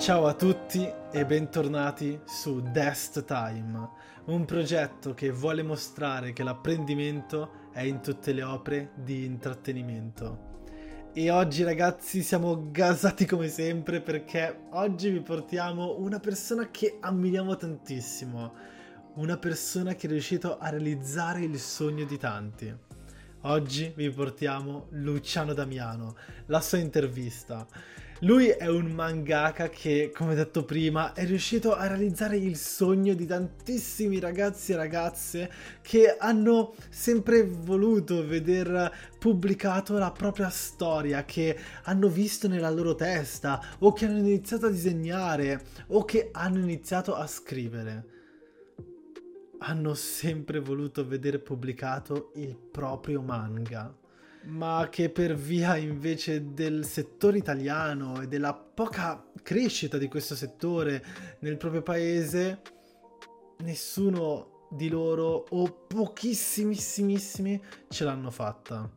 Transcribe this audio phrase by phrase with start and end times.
[0.00, 3.90] Ciao a tutti e bentornati su Dest Time,
[4.24, 10.62] un progetto che vuole mostrare che l'apprendimento è in tutte le opere di intrattenimento.
[11.12, 17.54] E oggi ragazzi siamo gasati come sempre perché oggi vi portiamo una persona che ammiriamo
[17.56, 18.54] tantissimo,
[19.16, 22.74] una persona che è riuscito a realizzare il sogno di tanti.
[23.42, 26.14] Oggi vi portiamo Luciano Damiano,
[26.46, 27.66] la sua intervista.
[28.22, 33.24] Lui è un mangaka che, come detto prima, è riuscito a realizzare il sogno di
[33.24, 35.50] tantissimi ragazzi e ragazze
[35.80, 43.58] che hanno sempre voluto veder pubblicato la propria storia, che hanno visto nella loro testa,
[43.78, 48.04] o che hanno iniziato a disegnare, o che hanno iniziato a scrivere.
[49.60, 53.99] Hanno sempre voluto vedere pubblicato il proprio manga
[54.50, 61.04] ma che per via invece del settore italiano e della poca crescita di questo settore
[61.40, 62.60] nel proprio paese,
[63.58, 68.88] nessuno di loro o pochissimissimissimi ce l'hanno fatta.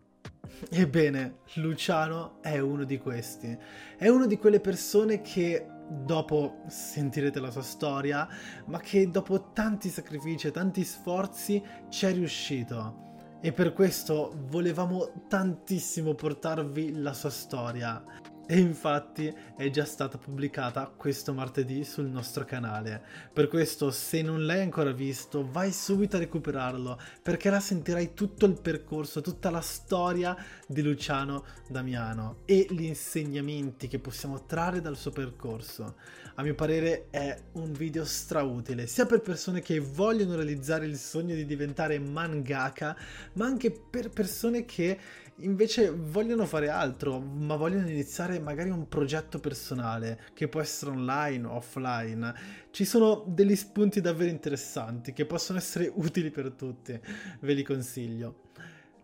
[0.69, 3.55] Ebbene, Luciano è uno di questi.
[3.97, 8.27] È una di quelle persone che dopo sentirete la sua storia,
[8.65, 13.11] ma che dopo tanti sacrifici e tanti sforzi ci è riuscito
[13.45, 18.01] e per questo volevamo tantissimo portarvi la sua storia.
[18.47, 23.03] E infatti è già stata pubblicata questo martedì sul nostro canale.
[23.33, 28.45] Per questo, se non l'hai ancora visto, vai subito a recuperarlo perché la sentirai tutto
[28.45, 34.95] il percorso, tutta la storia di Luciano Damiano e gli insegnamenti che possiamo trarre dal
[34.95, 35.95] suo percorso.
[36.35, 41.35] A mio parere è un video strautile, sia per persone che vogliono realizzare il sogno
[41.35, 42.97] di diventare mangaka,
[43.33, 44.97] ma anche per persone che
[45.37, 51.45] invece vogliono fare altro, ma vogliono iniziare magari un progetto personale che può essere online
[51.45, 52.33] o offline.
[52.71, 56.99] Ci sono degli spunti davvero interessanti che possono essere utili per tutti,
[57.41, 58.41] ve li consiglio.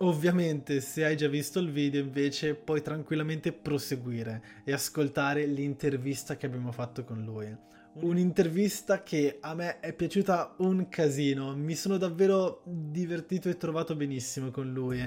[0.01, 6.45] Ovviamente, se hai già visto il video, invece, puoi tranquillamente proseguire e ascoltare l'intervista che
[6.45, 7.53] abbiamo fatto con lui.
[7.95, 14.51] Un'intervista che a me è piaciuta un casino, mi sono davvero divertito e trovato benissimo
[14.51, 15.05] con lui.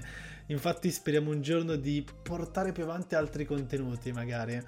[0.49, 4.61] Infatti speriamo un giorno di portare più avanti altri contenuti magari.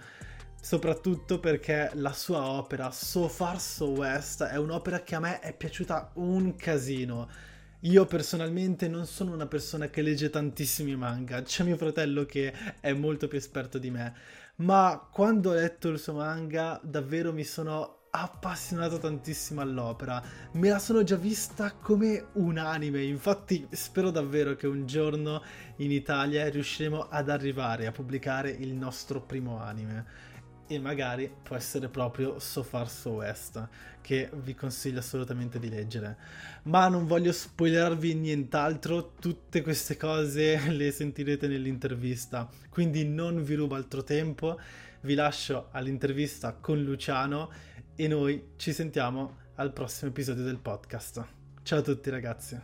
[0.58, 5.54] Soprattutto perché la sua opera So Far So West è un'opera che a me è
[5.54, 7.52] piaciuta un casino.
[7.84, 12.50] Io personalmente non sono una persona che legge tantissimi manga, c'è mio fratello che
[12.81, 14.15] è molto più esperto di me,
[14.56, 20.22] ma quando ho letto il suo manga davvero mi sono appassionato tantissimo all'opera.
[20.53, 25.43] Me la sono già vista come un anime, infatti spero davvero che un giorno
[25.77, 30.33] in Italia riusciremo ad arrivare a pubblicare il nostro primo anime.
[30.74, 33.68] E magari può essere proprio So Far So West,
[34.00, 36.16] che vi consiglio assolutamente di leggere.
[36.64, 43.76] Ma non voglio spoilerarvi nient'altro, tutte queste cose le sentirete nell'intervista, quindi non vi rubo
[43.76, 44.58] altro tempo,
[45.02, 47.52] vi lascio all'intervista con Luciano
[47.94, 51.24] e noi ci sentiamo al prossimo episodio del podcast.
[51.62, 52.60] Ciao a tutti ragazzi.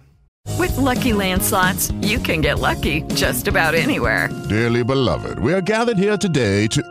[0.59, 4.28] With lucky landslots, you can get lucky just about anywhere.
[4.48, 6.90] Dearly beloved, we are gathered here today to.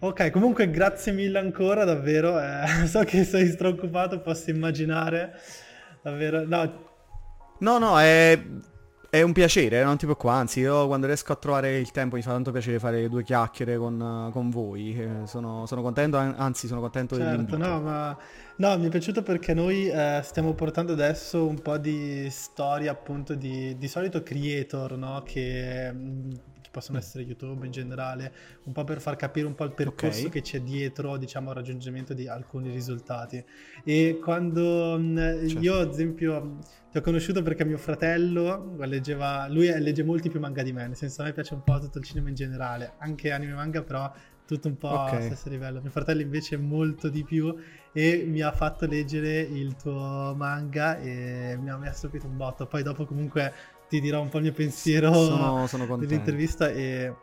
[0.00, 2.38] Ok, comunque grazie mille ancora, davvero.
[2.40, 5.32] Eh, so che sei straoccupato, posso immaginare.
[6.02, 6.86] Davvero, no.
[7.58, 8.40] No, no, è
[9.10, 12.22] è un piacere, non ti preoccupare, anzi io quando riesco a trovare il tempo mi
[12.22, 16.80] fa tanto piacere fare due chiacchiere con, con voi, eh, sono, sono, contento, anzi sono
[16.80, 17.56] contento certo, dell'invito.
[17.56, 18.18] No, ma
[18.56, 23.34] no, mi è piaciuto perché noi eh, stiamo portando adesso un po' di storia appunto
[23.34, 25.22] di, di solito creator, no?
[25.24, 25.94] Che,
[26.68, 28.32] che possono essere YouTube in generale,
[28.64, 30.32] un po' per far capire un po' il percorso Ok.
[30.32, 33.42] che c'è dietro, diciamo, al raggiungimento di alcuni risultati.
[33.84, 35.58] E quando mh, Certo.
[35.60, 36.58] io, ad esempio,
[36.90, 40.96] ti ho conosciuto perché mio fratello leggeva, lui legge molti più manga di me, nel
[40.96, 44.12] senso a me piace un po' tutto il cinema in generale, anche anime manga, però
[44.46, 45.12] tutto un po' Ok.
[45.12, 45.80] allo stesso livello.
[45.82, 47.54] Mio fratello invece molto di più
[47.92, 52.36] e mi ha fatto leggere il tuo manga e mi ha, mi ha stupito un
[52.36, 52.66] botto.
[52.66, 53.52] Poi dopo comunque
[53.88, 56.06] ti dirò un po' il mio pensiero Sono, sono contento.
[56.06, 57.14] dell'intervista e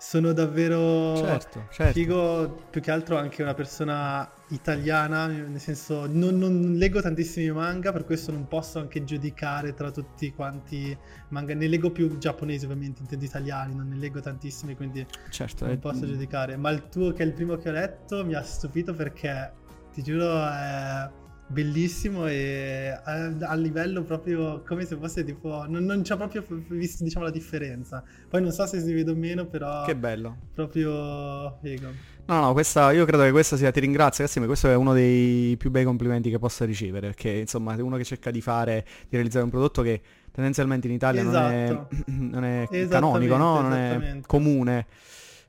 [0.00, 1.92] sono davvero Certo, certo.
[1.92, 7.92] figo più che altro anche una persona italiana, nel senso non, non leggo tantissimi manga,
[7.92, 10.96] per questo non posso anche giudicare tra tutti quanti
[11.28, 15.74] manga, ne leggo più giapponesi ovviamente, intendo italiani, non ne leggo tantissimi, quindi Certo, non
[15.74, 18.34] eh, posso mm, giudicare, ma il tuo che è il primo che ho letto mi
[18.34, 19.52] ha stupito perché
[19.92, 21.10] ti giuro è
[21.50, 27.02] bellissimo e a, a livello proprio come se fosse tipo non, non ho proprio visto
[27.04, 28.02] diciamo la differenza.
[28.28, 30.36] Poi non so se si vede o meno, però Che bello.
[30.54, 31.88] proprio figo.
[32.26, 35.56] No, no, questa, io credo che questa sia, ti ringrazio, Cassimo, questo è uno dei
[35.56, 39.42] più bei complimenti che possa ricevere, perché insomma uno che cerca di fare, di realizzare
[39.42, 40.00] un prodotto che
[40.30, 41.88] tendenzialmente in Italia non è, Esatto.
[42.06, 43.60] non è canonico, no?
[43.62, 44.86] non è comune,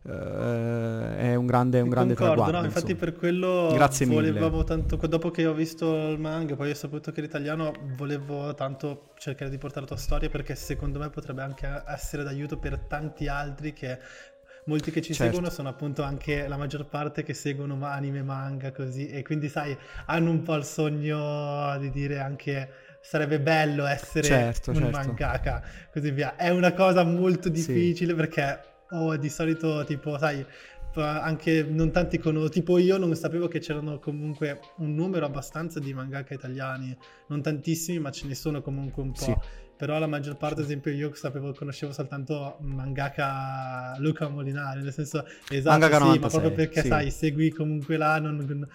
[0.03, 2.59] Eh, è un grande, un grande Concordo, traguardo.
[2.59, 4.31] no, infatti per quello Grazie mille.
[4.31, 9.11] volevamo tanto, dopo che ho visto il manga, poi ho saputo che l'italiano, volevo tanto
[9.17, 13.27] cercare di portare la tua storia perché secondo me potrebbe anche essere d'aiuto per tanti
[13.27, 13.99] altri che
[14.65, 15.31] molti che ci Certo.
[15.33, 19.77] seguono sono appunto anche la maggior parte che seguono anime, manga così e quindi sai,
[20.07, 22.69] hanno un po' il sogno di dire anche
[23.01, 24.97] sarebbe bello essere Certo, un certo.
[24.97, 26.35] mangaka, così via.
[26.35, 30.45] È una cosa molto difficile perché oh, di solito tipo, sai,
[30.99, 35.93] anche non tanti conosco, tipo io non sapevo che c'erano comunque un numero abbastanza di
[35.93, 36.95] mangaka italiani,
[37.27, 39.23] non tantissimi, ma ce ne sono comunque un po'.
[39.23, 39.35] Sì.
[39.77, 45.25] Però la maggior parte, ad esempio, io sapevo, conoscevo soltanto mangaka Luca Molinari, nel senso,
[45.49, 46.87] esatto, Mangaka sì, ma 96, proprio perché, sì.
[46.87, 48.67] sai, segui comunque là, non-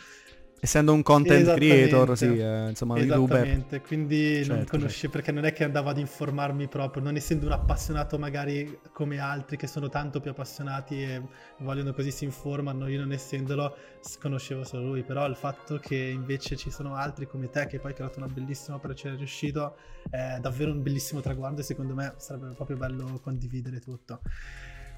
[0.67, 3.37] Essendo un content creator, sì, eh, insomma, youtuber.
[3.37, 7.47] Esattamente, quindi non Certo, conosci perché non è che andavo ad informarmi proprio, non essendo
[7.47, 11.23] un appassionato magari come altri che sono tanto più appassionati e
[11.59, 13.77] vogliono così si informano, io non essendolo
[14.19, 17.93] conoscevo solo lui, però il fatto che invece ci sono altri come te che poi
[17.93, 19.77] hai creato una bellissima opera e ci è riuscito
[20.11, 24.21] è davvero un bellissimo traguardo e secondo me sarebbe proprio bello condividere tutto.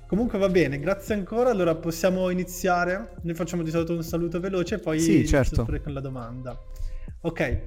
[0.09, 1.51] Comunque va bene, grazie ancora.
[1.51, 3.13] Allora possiamo iniziare.
[3.21, 5.65] Noi facciamo di solito un saluto veloce e poi Sì, certo.
[5.65, 6.59] pure con la domanda.
[7.21, 7.59] Ok,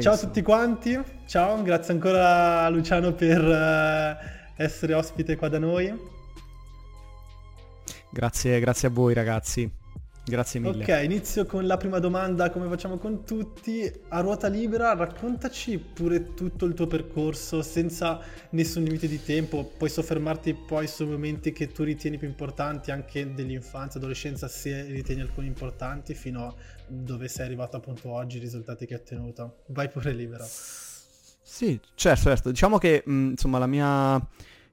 [0.00, 1.00] ciao a tutti quanti.
[1.26, 5.94] Ciao, grazie ancora a Luciano per eh, essere ospite qua da noi.
[8.10, 9.70] Grazie, grazie a voi ragazzi.
[10.28, 10.82] Grazie mille.
[10.82, 13.88] Ok, inizio con la prima domanda, come facciamo con tutti.
[14.08, 18.20] A ruota libera, raccontaci pure tutto il tuo percorso senza
[18.50, 19.64] nessun limite di tempo.
[19.78, 25.20] Puoi soffermarti poi su momenti che tu ritieni più importanti, anche dell'infanzia, adolescenza, se ritieni
[25.20, 26.54] alcuni importanti, fino a
[26.88, 29.58] dove sei arrivato appunto oggi, i risultati che hai ottenuto.
[29.68, 30.44] Vai pure libero.
[30.44, 32.50] Sì, certo, certo.
[32.50, 34.20] Diciamo che mh, insomma la mia,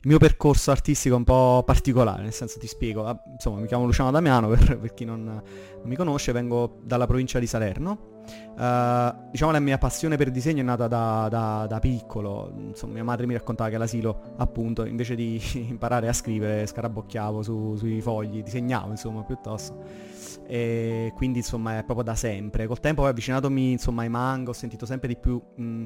[0.05, 3.05] mio percorso artistico è un po' particolare, nel senso ti spiego.
[3.05, 5.41] Ah, Insomma, mi chiamo Luciano Damiano per, per chi non, non
[5.83, 8.11] mi conosce, vengo dalla provincia di Salerno.
[8.57, 12.51] Eh, diciamo la mia passione per il disegno è nata da, da- da piccolo.
[12.57, 17.75] Insomma, mia madre mi raccontava che all'asilo, appunto, invece di imparare a scrivere, scarabocchiavo su-
[17.77, 20.11] sui fogli, disegnavo, insomma, piuttosto.
[20.45, 22.67] E quindi insomma è proprio da sempre.
[22.67, 25.83] Col tempo poi avvicinatomi insomma ai manga, ho sentito sempre di più mh,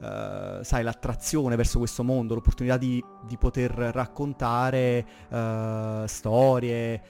[0.00, 7.02] eh, sai, l'attrazione verso questo mondo, l'opportunità di, di poter raccontare eh, storie,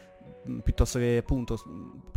[0.44, 1.64] mh, piuttosto che appunto s-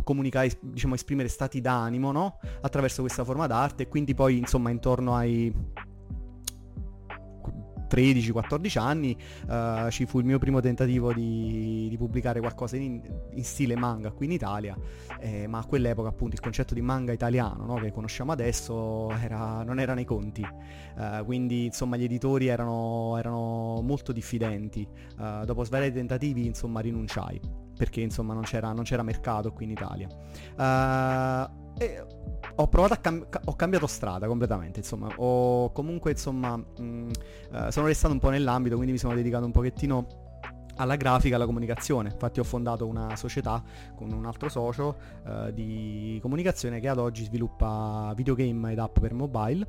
[0.04, 2.38] comunicare, diciamo, esprimere stati d'animo, no?
[2.60, 5.52] Attraverso questa forma d'arte e quindi poi insomma intorno ai
[7.92, 9.16] 13-14 anni
[9.48, 13.00] eh, ci fu il mio primo tentativo di, di pubblicare qualcosa in,
[13.34, 14.74] in stile manga qui in Italia,
[15.20, 19.62] eh, ma a quell'epoca appunto il concetto di manga italiano no, che conosciamo adesso era-
[19.62, 20.46] non era nei conti,
[20.98, 24.86] Eh, quindi insomma gli editori erano, erano molto diffidenti,
[25.20, 27.40] Eh, dopo svariati tentativi insomma rinunciai
[27.76, 30.06] perché insomma non c'era, non c'era mercato qui in Italia.
[31.78, 32.04] E
[32.54, 37.10] ho provato a cam- ca- ho cambiato strada completamente, insomma, ho comunque insomma mh,
[37.52, 40.06] eh, sono restato un po' nell'ambito, quindi mi sono dedicato un pochettino
[40.76, 42.10] alla grafica, alla comunicazione.
[42.10, 43.62] Infatti ho fondato una società
[43.94, 49.14] con un altro socio eh, di comunicazione che ad oggi sviluppa videogame ed app per
[49.14, 49.66] mobile.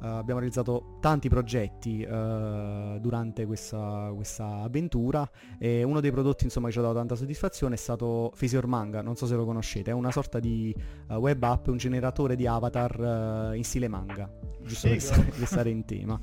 [0.00, 5.28] Uh, abbiamo realizzato tanti progetti uh, durante questa, questa, avventura
[5.58, 9.02] e uno dei prodotti insomma, che ci ha dato tanta soddisfazione è stato Phasior Manga,
[9.02, 10.74] non so se lo conoscete, è una sorta di
[11.08, 14.30] uh, web app, un generatore di avatar in stile manga,
[14.62, 16.18] giusto per stare, per stare, in tema.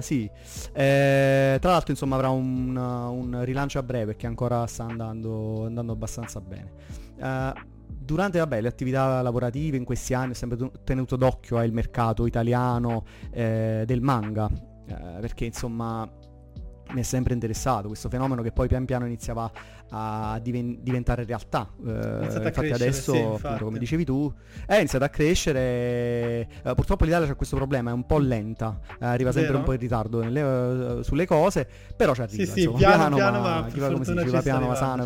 [0.00, 0.30] sì,
[0.72, 5.92] eh, tra l'altro insomma avrà un, un, rilancio a breve perché ancora sta andando, andando
[5.92, 7.76] abbastanza bene.
[8.08, 13.04] Durante vabbè, le attività lavorative in questi anni ho sempre tenuto d'occhio al mercato italiano
[13.30, 14.48] eh, del manga,
[14.86, 16.10] eh, perché insomma
[16.90, 19.52] mi è sempre interessato questo fenomeno che poi pian piano iniziava
[19.90, 21.68] a diven- diventare realtà.
[21.86, 23.44] Eh, infatti adesso, sì, infatti.
[23.44, 24.32] Appunto, come dicevi tu,
[24.64, 25.60] è iniziato a crescere.
[25.60, 29.58] Eh, purtroppo l'Italia c'è questo problema, è un po' lenta, eh, arriva sempre Vero?
[29.58, 32.52] un po' in ritardo nelle, uh, sulle cose, però ci arriva.
[32.52, 34.74] Sì, insomma, sì, piano, piano, piano, ma, ma chi va come si dice, piano, ma
[34.76, 35.04] sano.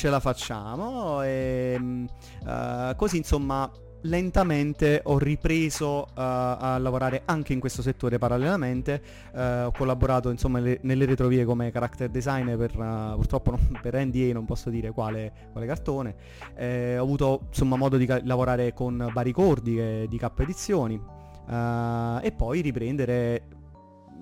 [0.00, 3.70] Ce la facciamo e uh, così insomma
[4.04, 9.02] lentamente ho ripreso uh, a lavorare anche in questo settore parallelamente,
[9.34, 14.02] uh, ho collaborato insomma le, nelle retrovie come character designer per, uh, purtroppo non, per
[14.02, 16.14] NDA non posso dire quale, quale cartone,
[16.54, 20.98] eh, ho avuto insomma modo di ca- lavorare con vari cordi eh, di K edizioni
[21.46, 23.42] e poi riprendere,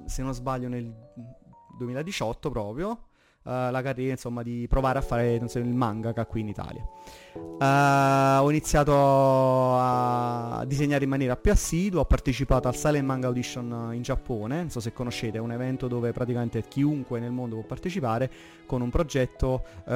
[0.07, 0.93] se non sbaglio nel
[1.79, 3.08] 2018 proprio,
[3.49, 6.87] la carriera insomma di provare a fare so, il mangaka qui in Italia.
[7.35, 13.91] Uh, ho iniziato a disegnare in maniera più assidua, ho partecipato al Silent Manga Audition
[13.93, 17.65] in Giappone, non so se conoscete, è un evento dove praticamente chiunque nel mondo può
[17.65, 18.31] partecipare
[18.67, 19.91] con un progetto, uh,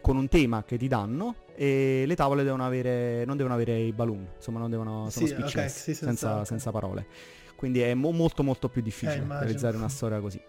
[0.00, 3.92] con un tema che ti danno e le tavole devono avere, non devono avere i
[3.92, 7.06] balloon, insomma non devono, sono sì, okay, sì, senza, senza, senza, parole.
[7.56, 10.40] Quindi è mo- molto molto più difficile eh, realizzare una storia così.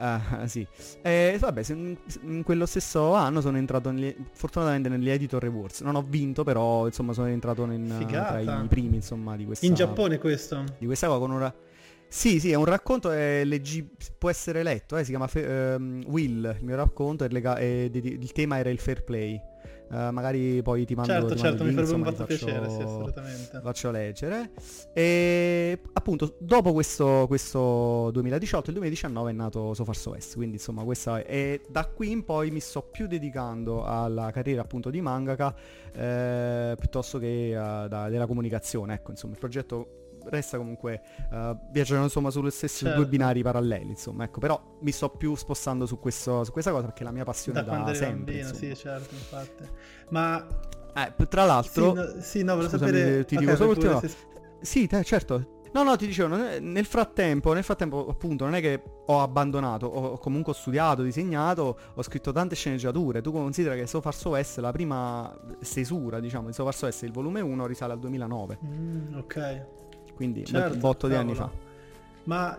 [0.00, 0.66] Uh, sì.
[1.02, 5.82] E vabbè, in, in, quello stesso anno sono entrato negli, fortunatamente negli Editor Awards.
[5.82, 9.74] Non ho vinto, però insomma sono entrato in, tra i primi insomma di questa In
[9.74, 10.64] Giappone questo?
[10.78, 11.52] Di questa cosa con un
[12.12, 13.88] sì, sì, è un racconto, è leggi-
[14.18, 18.58] può essere letto, eh, si chiama Fe- um, Will, il mio racconto, lega- il tema
[18.58, 19.40] era il fair play.
[19.90, 23.60] Uh, magari poi ti mando Certo, certo, mando mi farebbe un fatto piacere, sì, assolutamente.
[23.60, 24.52] Faccio leggere.
[24.92, 30.56] E appunto, dopo questo, questo 2018, il 2019 è nato So Far So West, quindi
[30.56, 31.24] insomma questa è...
[31.26, 35.54] E da qui in poi mi sto più dedicando alla carriera appunto di mangaka
[35.92, 42.04] eh, piuttosto che uh, da, della comunicazione, ecco, insomma, il progetto resta comunque uh, viaggiano
[42.04, 43.00] insomma sulle stesse certo.
[43.00, 46.84] due binari paralleli insomma ecco però mi sto più spostando su, questo, su questa cosa
[46.86, 49.68] perché è la mia passione da, da sempre bambino, sì certo infatti
[50.10, 50.46] ma
[50.94, 54.00] eh, tra l'altro sì no, sì, no volevo Scusami, sapere ti okay, dico solo ultimo
[54.00, 54.10] se...
[54.60, 58.82] sì te, certo No, no, ti dicevo, nel frattempo, nel frattempo, appunto, non è che
[59.06, 63.20] ho abbandonato, ho comunque studiato, disegnato, ho scritto tante sceneggiature.
[63.20, 66.86] Tu considera che So Far So West, la prima stesura, diciamo, di So Far So
[66.86, 68.58] West, il volume 1, risale al 2009.
[68.64, 69.66] Mm, ok
[70.20, 71.50] quindi certo, un botto di anni fa.
[72.24, 72.54] Ma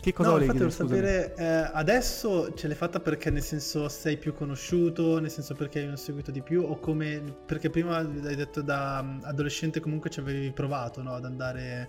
[0.00, 4.32] che cosa no, volevi sapere, eh, adesso ce l'hai fatta perché nel senso sei più
[4.32, 8.62] conosciuto, nel senso perché hai un seguito di più o come, perché prima hai detto
[8.62, 11.12] da mm, adolescente comunque ci avevi provato no?
[11.12, 11.88] ad andare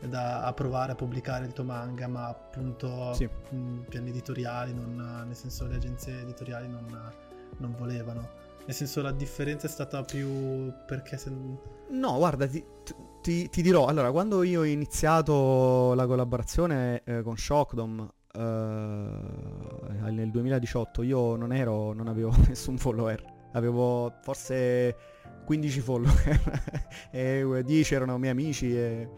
[0.00, 3.28] da, a provare a pubblicare il tuo manga, ma appunto sì.
[3.50, 7.12] mh, mm, piani editoriali, non, nel senso le agenzie editoriali non,
[7.58, 8.28] non volevano.
[8.66, 11.30] Nel senso la differenza è stata più perché se...
[11.90, 12.64] No, guarda, ti,
[13.20, 18.40] ti, ti, dirò, allora, quando io ho iniziato la collaborazione eh, con Shockdom eh,
[20.10, 23.22] nel 2018, io non ero, non avevo nessun follower,
[23.52, 24.96] avevo forse
[25.44, 26.40] 15 follower
[27.10, 29.08] e 10 erano miei amici e,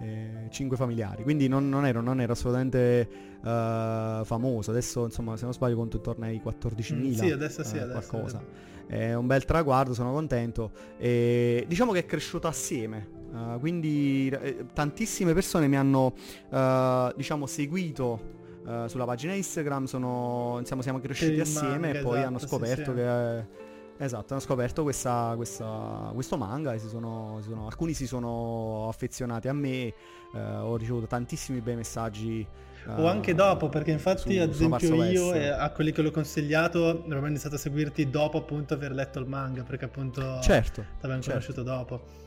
[0.00, 3.08] e 5 familiari, quindi non, non, ero, non ero, assolutamente
[3.40, 6.94] uh, famoso, adesso insomma se non sbaglio conto intorno ai 14.000.
[6.94, 8.08] Mm, sì, adesso sì, uh, adesso.
[8.08, 8.42] Qualcosa.
[8.86, 13.17] È un bel traguardo, sono contento e diciamo che è cresciuto assieme.
[13.30, 16.14] Uh, quindi eh, tantissime persone mi hanno
[16.48, 18.20] uh, diciamo seguito
[18.64, 22.90] uh, sulla pagina Instagram, sono, insomma, siamo cresciuti assieme manga, e poi esatto, hanno scoperto
[22.90, 23.66] sì, che...
[24.00, 28.86] Esatto, hanno scoperto questa, questa, questo manga e si sono, si sono, alcuni si sono
[28.88, 29.92] affezionati a me,
[30.32, 32.46] ho ricevuto tantissimi bei messaggi
[32.86, 37.02] o anche dopo, perché infatti su, ad esempio io e a quelli che l'ho consigliato
[37.06, 41.20] avevo iniziato a seguirti dopo appunto aver letto il manga, perché appunto certo, ti avevano
[41.20, 41.30] certo.
[41.30, 42.17] conosciuto dopo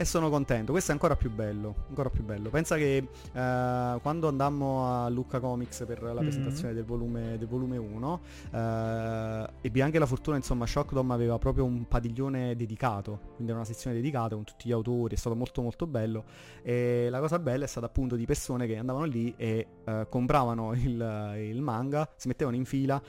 [0.00, 0.70] e sono contento.
[0.70, 2.50] Questo è ancora più bello, ancora più bello.
[2.50, 6.22] Pensa che uh, quando andammo a Lucca Comics per la mm-hmm.
[6.22, 11.36] presentazione del volume, del volume 1, uh, eh, ebbi anche la fortuna, insomma, Shockdom aveva
[11.38, 15.34] proprio un padiglione dedicato, quindi era una sezione dedicata con tutti gli autori, è stato
[15.34, 16.24] molto molto bello.
[16.62, 20.74] E la cosa bella è stata appunto di persone che andavano lì e uh, compravano
[20.74, 23.02] il, il manga, si mettevano in fila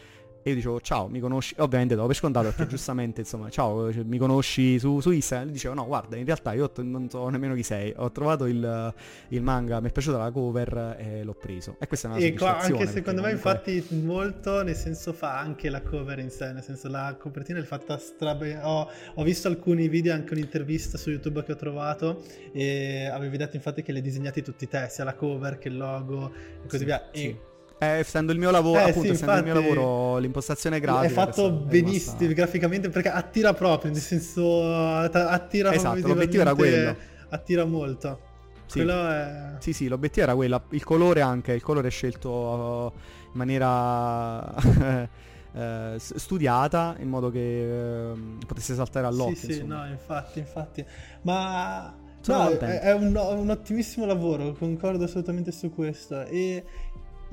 [0.50, 1.54] E io dicevo ciao, mi conosci?
[1.60, 5.50] Ovviamente dopo per scontato perché giustamente insomma ciao, cioè, mi conosci su, su Instagram?
[5.50, 8.46] E dicevo no guarda in realtà io t- non so nemmeno chi sei, ho trovato
[8.46, 8.94] il,
[9.30, 11.76] il manga, mi è piaciuta la cover e l'ho preso.
[11.80, 15.38] E questa è una E qua, anche secondo me comunque- infatti molto nel senso fa
[15.40, 18.58] anche la cover in sé, nel senso la copertina è fatta strabe...
[18.64, 23.56] Ho, ho visto alcuni video, anche un'intervista su YouTube che ho trovato e avevi detto
[23.56, 26.32] infatti che hai disegnati tutti te, sia la cover che il logo
[26.64, 27.10] e così Sì, via.
[27.12, 27.24] sì.
[27.28, 27.40] E
[27.82, 31.14] Eh, essendo il mio lavoro, Eh, appunto, sì, essendo il mio lavoro, l'impostazione è grafica
[31.14, 36.54] fatto è benissimo rimasta- graficamente perché attira proprio, nel senso att- attira Esatto, l'obiettivo era
[36.54, 36.96] quello.
[37.30, 38.20] Attira molto.
[38.66, 38.82] Sì.
[38.82, 39.56] È...
[39.60, 40.62] Sì, sì, l'obiettivo era quello.
[40.70, 42.92] Il colore anche, il colore è scelto uh,
[43.32, 44.54] in maniera
[45.54, 49.36] eh, studiata in modo che ehm, potesse saltare all'occhio.
[49.36, 50.86] Sì, sì, no, infatti, infatti.
[51.24, 51.92] Ma
[52.26, 52.66] no, è, contento.
[52.66, 56.26] è un, un ottimissimo lavoro, concordo assolutamente su questo.
[56.26, 56.64] E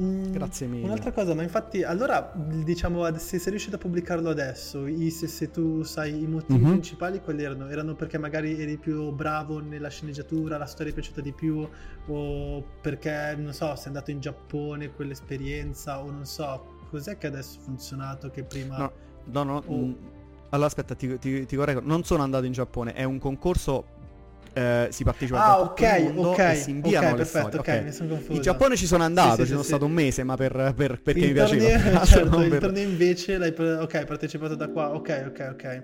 [0.01, 0.85] mm, Grazie mille.
[0.85, 5.51] Un'altra cosa, ma infatti, allora, diciamo, se sei riuscito a pubblicarlo adesso, i- se, se
[5.51, 6.71] tu sai i motivi Mhm.
[6.71, 7.69] principali, quali erano?
[7.69, 11.67] Erano perché magari eri più bravo nella sceneggiatura, la storia è piaciuta di più,
[12.09, 17.59] o perché, non so, sei andato in Giappone, quell'esperienza, o non so, cos'è che adesso
[17.59, 18.77] ha funzionato che prima...
[18.79, 18.93] No,
[19.25, 19.63] no, no.
[19.67, 19.75] Oh.
[19.77, 19.93] mm,
[20.51, 21.81] Allora aspetta, ti, ti, ti correggo.
[21.83, 23.95] Non sono andato in Giappone, è un concorso.
[24.57, 27.79] Eh, si partecipa Ah, ok, ok, si inviano ok, le perfetto, storie.
[27.79, 28.33] ok, mi sono confuso.
[28.33, 29.89] In Giappone ci sono andato, Sì, ci sono sì, stato sì.
[29.91, 31.79] un mese, ma per, per- perché il mi piaceva.
[31.79, 35.49] torneo, certo, il per- torneo invece l'hai pre- ok, hai partecipato da qua, ok, ok,
[35.53, 35.83] ok.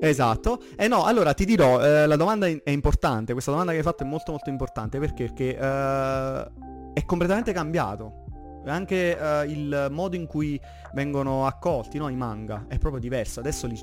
[0.00, 0.62] Esatto.
[0.76, 4.02] E no, allora ti dirò, eh, la domanda è importante, questa domanda che hai fatto
[4.02, 6.46] è molto molto importante perché, perché, eh,
[6.92, 8.22] è completamente cambiato.
[8.66, 10.60] Anche eh, il modo in cui
[10.94, 13.40] vengono accolti no, i manga è proprio diverso.
[13.40, 13.80] Adesso li,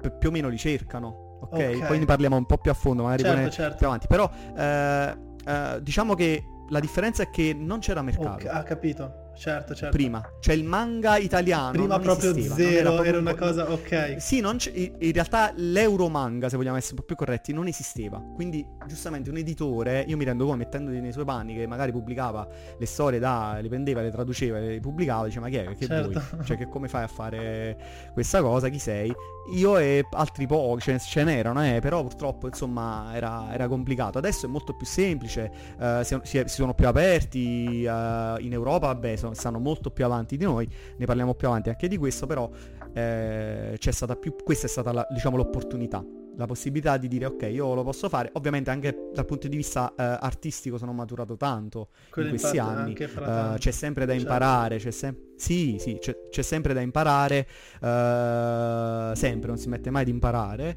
[0.00, 1.86] pi- più o meno li cercano, ok?
[1.86, 3.76] Poi ne parliamo un po' più a fondo, magari Certo, certo.
[3.76, 4.06] più avanti.
[4.06, 8.46] Però eh, eh, diciamo che la differenza è che non c'era mercato.
[8.46, 9.94] Ok, ha capito, certo, certo.
[9.94, 14.14] Prima, cioè il manga italiano Prima proprio esisteva, zero, proprio era un una cosa, ok.
[14.18, 18.22] sì, in realtà l'euromanga, se vogliamo essere un po' più corretti, non esisteva.
[18.34, 22.48] Quindi, giustamente, un editore, io mi rendo conto, mettendoti nei suoi panni, che magari pubblicava
[22.78, 25.76] le storie da, le prendeva, le traduceva, le pubblicava, diceva, ma chi è?
[25.76, 26.08] Che Certo.
[26.10, 26.44] vuoi?
[26.46, 27.76] Cioè, che come fai a fare
[28.14, 28.68] questa cosa?
[28.70, 29.12] Chi sei?
[29.50, 34.18] Io e altri pochi, ce, ce n'erano, eh, però purtroppo, insomma, era, era complicato.
[34.18, 39.16] Adesso è molto più semplice, eh, si, si sono più aperti, eh, in Europa, vabbè,
[39.16, 42.48] sono- stanno molto più avanti di noi, ne parliamo più avanti anche di questo, però
[42.94, 46.04] eh, stata più questa è stata la- diciamo l'opportunità
[46.36, 49.92] la possibilità di dire ok io lo posso fare ovviamente anche dal punto di vista
[49.96, 53.58] eh, artistico sono maturato tanto Quello in questi anni tanto.
[53.58, 54.26] c'è sempre da Certo.
[54.26, 57.46] imparare c'è sem- sì sì c'è, c'è sempre da imparare
[57.80, 60.76] eh, sempre non si mette mai di imparare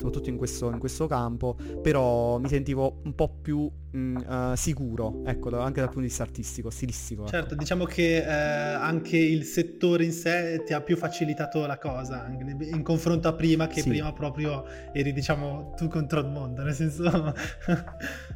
[0.00, 5.22] Soprattutto in questo, in questo campo però mi sentivo un po' più mh, eh, sicuro
[5.26, 7.30] ecco anche dal punto di vista artistico stilistico ecco.
[7.30, 12.26] Certo, diciamo che eh, anche il settore in sé ti ha più facilitato la cosa,
[12.28, 13.88] in confronto a prima, che Sì.
[13.88, 17.34] prima proprio eri, diciamo, tu contro il mondo, nel senso...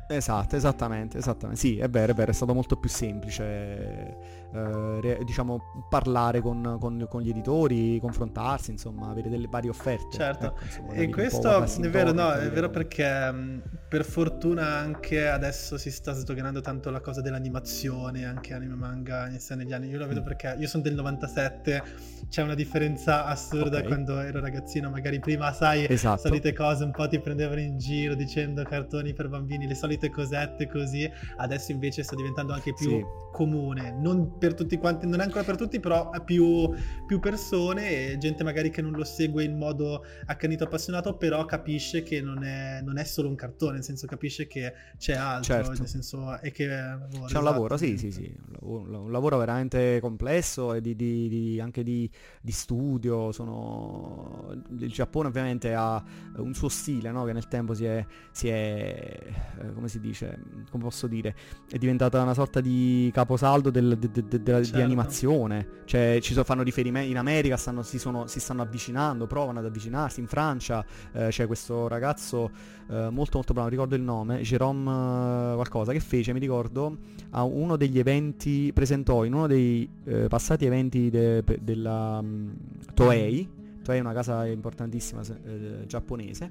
[0.09, 1.61] Esatto, esattamente, esattamente.
[1.61, 4.16] Sì, è vero, è vero, è stato molto più semplice,
[4.54, 10.16] eh, re- diciamo, parlare con, con- con gli editori, confrontarsi, insomma, avere delle varie offerte.
[10.16, 15.26] Certo, Ecco, insomma, e questo è vero, no, è vero perché mh, per fortuna anche
[15.28, 19.88] adesso si sta sdoganando tanto la cosa dell'animazione, anche anime manga negli anni.
[19.88, 20.24] Io lo vedo Mm.
[20.24, 21.82] perché io sono del 97,
[22.28, 23.87] c'è una differenza assurda Ok.
[23.87, 26.22] quando ero ragazzino, magari prima, sai, Esatto.
[26.28, 30.68] solite cose un po' ti prendevano in giro dicendo cartoni per bambini, le solite cosette
[30.68, 33.02] così, adesso invece sta diventando anche più Sì.
[33.32, 36.70] comune, non per tutti quanti, non è ancora per tutti, però più,
[37.06, 42.02] più persone e gente magari che non lo segue in modo accanito appassionato, però capisce
[42.02, 45.70] che non è, non è solo un cartone, nel senso capisce che c'è altro, Certo.
[45.78, 47.42] nel senso e che è lavoro, C'è un esatto.
[47.44, 51.82] lavoro, sì, sì, sì, un lavoro, un lavoro veramente complesso e di, di- di- anche
[51.82, 52.08] di,
[52.40, 53.33] di studio.
[53.33, 54.53] Sono...
[54.79, 56.03] Il Giappone ovviamente ha
[56.37, 57.24] un suo stile, no?
[57.24, 59.18] Che nel tempo si è, si è
[59.61, 60.38] eh, come si dice,
[60.70, 61.35] come posso dire,
[61.70, 64.83] è diventata una sorta di caposaldo del- de- de- de- della- di Certo.
[64.85, 65.68] animazione.
[65.85, 69.64] Cioè ci so- fanno riferimenti, in America stanno- si, sono- si stanno avvicinando, provano ad
[69.64, 72.50] avvicinarsi, in Francia eh, c'è questo ragazzo
[72.90, 76.96] eh, molto molto bravo, non ricordo il nome, Jerome eh, qualcosa, che fece, mi ricordo,
[77.30, 82.54] a uno degli eventi, presentò in uno dei eh, passati eventi de- pe- della um,
[82.92, 83.48] Toei,
[83.82, 86.50] Toei è una casa importantissima eh, giapponese,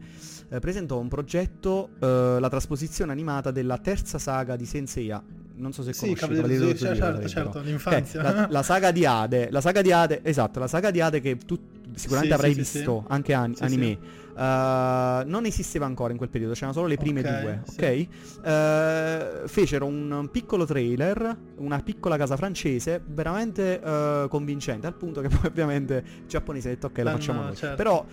[0.49, 5.21] eh, presentò un progetto, la trasposizione animata della terza saga di Senseiya.
[5.55, 8.21] Non so se sì, conosci Cavaliere sì, certo, certo, certo, l'infanzia.
[8.21, 11.21] Okay, la, la, saga di Ade, la saga di Ade, esatto, la saga di Ade
[11.21, 11.57] che tu
[11.93, 14.21] sicuramente sì, avrai sì, visto anche an- anime.
[14.35, 17.75] Uh, non esisteva ancora in quel periodo, c'erano solo le prime okay, due, sì.
[17.75, 19.43] ok?
[19.43, 25.27] Uh, fecero un piccolo trailer, una piccola casa francese, veramente uh, convincente, al punto che
[25.29, 27.55] poi ovviamente i giapponesi hanno detto ok, la facciamo no, noi.
[27.55, 27.75] Certo.
[27.75, 28.05] Però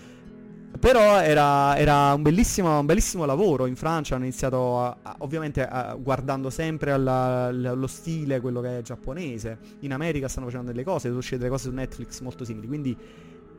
[0.78, 5.66] però era, era un, bellissimo, un, bellissimo, lavoro in Francia, hanno iniziato a, a, ovviamente
[5.66, 9.58] a, guardando sempre alla, allo stile, quello che è giapponese.
[9.80, 12.96] In America stanno facendo delle cose, uscite delle cose su Netflix molto simili, quindi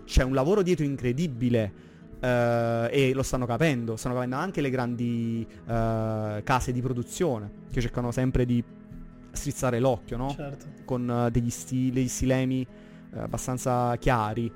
[0.05, 1.89] c'è un lavoro dietro incredibile
[2.21, 7.81] Uh, e lo stanno capendo, stanno capendo anche le grandi uh, case di produzione che
[7.81, 8.63] cercano sempre di
[9.31, 10.29] strizzare l'occhio, no?
[10.29, 10.65] Certo.
[10.85, 12.65] Con uh, degli stili, degli stilemi
[13.15, 14.51] abbastanza chiari.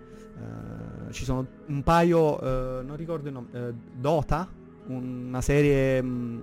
[1.09, 2.39] ci sono un paio,
[2.83, 4.47] non ricordo il nome, Dota,
[4.87, 6.39] una serie mh, mm,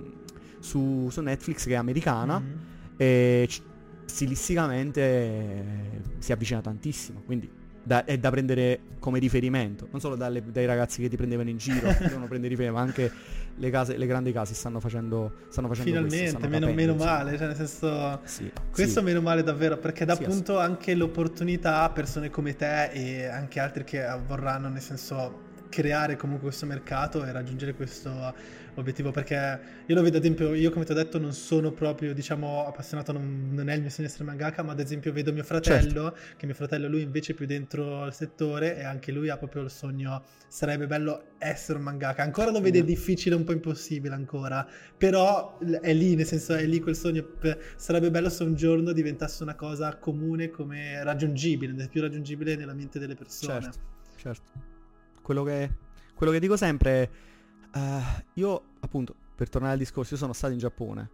[0.59, 2.57] su, su, Netflix che è americana mm-hmm.
[2.97, 3.63] e c-
[4.05, 10.67] stilisticamente si avvicina tantissimo, quindi da, è da prendere come riferimento, non solo dalle, dai
[10.67, 13.13] ragazzi che ti prendevano in giro, devono prendere riferimento, ma anche
[13.57, 17.37] le, case, le grandi case stanno facendo, stanno facendo Finalmente, questo, stanno meno, meno male,
[17.37, 19.05] cioè nel senso, sì, questo sì.
[19.05, 23.61] meno male davvero, perché dà sì, appunto anche l'opportunità a persone come te e anche
[23.61, 28.11] altri che vorranno, nel senso, creare comunque questo mercato e raggiungere questo
[28.75, 32.15] obiettivo perché io lo vedo ad esempio io come ti ho detto non sono proprio
[32.15, 35.45] diciamo appassionato non, non è il mio sogno essere mangaka ma ad esempio vedo mio
[35.45, 36.37] fratello certo.
[36.37, 39.63] che mio fratello lui invece è più dentro il settore e anche lui ha proprio
[39.63, 42.23] il sogno sarebbe bello essere un mangaka.
[42.23, 46.81] Ancora lo vede difficile un po' impossibile ancora però è lì nel senso è lì
[46.81, 47.27] quel sogno
[47.77, 52.99] sarebbe bello se un giorno diventasse una cosa comune come raggiungibile più raggiungibile nella mente
[52.99, 53.61] delle persone.
[53.61, 54.51] Certo certo.
[55.21, 55.71] Quello che,
[56.15, 57.09] quello che dico sempre è
[57.75, 61.11] Uh, io, appunto, per tornare al discorso, io sono stato in Giappone.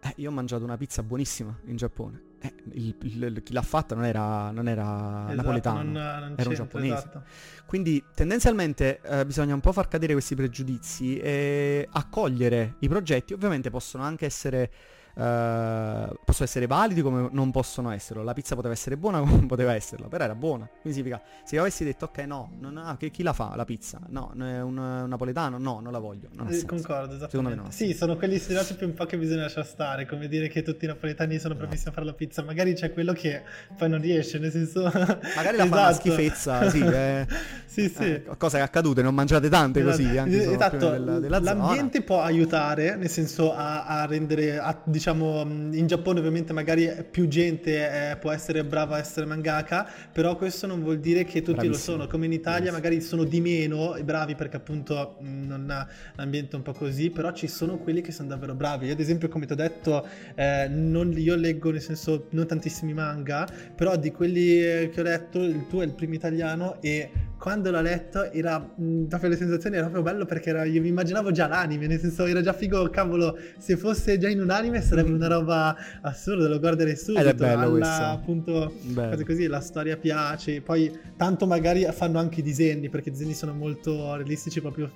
[0.00, 2.22] Eh, io ho mangiato una pizza buonissima in Giappone.
[2.40, 6.48] Eh, il, il, chi l'ha fatta non era, non era esatto, napoletano, non, non era
[6.48, 6.94] un giapponese.
[6.94, 7.22] Esatto.
[7.66, 13.32] Quindi tendenzialmente eh, bisogna un po' far cadere questi pregiudizi e accogliere i progetti.
[13.32, 14.70] Ovviamente possono anche essere
[15.18, 18.22] Uh, possono essere validi come non possono esserlo.
[18.22, 20.66] La pizza poteva essere buona come non poteva esserlo, però era buona.
[20.66, 23.98] Quindi significa, se io avessi detto ok no, non, ah, chi la fa la pizza?
[24.10, 25.58] No, è un, un, napoletano?
[25.58, 26.28] No, non la voglio.
[26.34, 27.72] Non eh, concordo, esattamente.
[27.72, 30.88] Sì, sono quegli stereotipi un po' che bisogna lasciare stare, come dire che tutti i
[30.88, 31.60] napoletani sono no.
[31.60, 32.42] bravissimi a fare la pizza.
[32.42, 33.42] Magari c'è quello che
[33.76, 34.84] poi non riesce, nel senso...
[35.34, 35.68] Magari la esatto.
[35.68, 36.80] fa una schifezza, sì.
[36.80, 37.26] Eh,
[37.66, 38.04] sì, sì.
[38.04, 39.96] Eh, cosa è accadute, non mangiate tante esatto.
[39.96, 40.90] così, anche esatto.
[40.90, 42.04] della, della L'ambiente zona.
[42.04, 48.10] può aiutare, nel senso a, a rendere, a, diciamo, in Giappone ovviamente magari più gente
[48.10, 51.96] eh, può essere brava a essere mangaka, però questo non vuol dire che tutti Bravissimo.
[51.96, 52.76] lo sono, come in Italia Bravissimo.
[52.76, 57.32] magari sono di meno i bravi perché appunto non ha l'ambiente un po' così, però
[57.32, 58.86] ci sono quelli che sono davvero bravi.
[58.86, 62.92] Io ad esempio come ti ho detto, eh, non, io leggo nel senso non tantissimi
[62.92, 67.10] manga, però di quelli eh, che ho letto il tuo è il primo italiano e
[67.38, 70.88] quando l'ho letto era mh, proprio le sensazioni era proprio bello perché era, io mi
[70.88, 74.82] immaginavo già l'anime, nel senso era già figo, cavolo, se fosse già in un anime
[74.82, 77.24] sarebbe una roba assurda, lo guarderei subito.
[77.24, 78.02] È bello alla, questo.
[78.02, 79.10] appunto bello.
[79.10, 83.34] cose così, la storia piace, poi tanto magari fanno anche i disegni perché i disegni
[83.34, 84.90] sono molto realistici proprio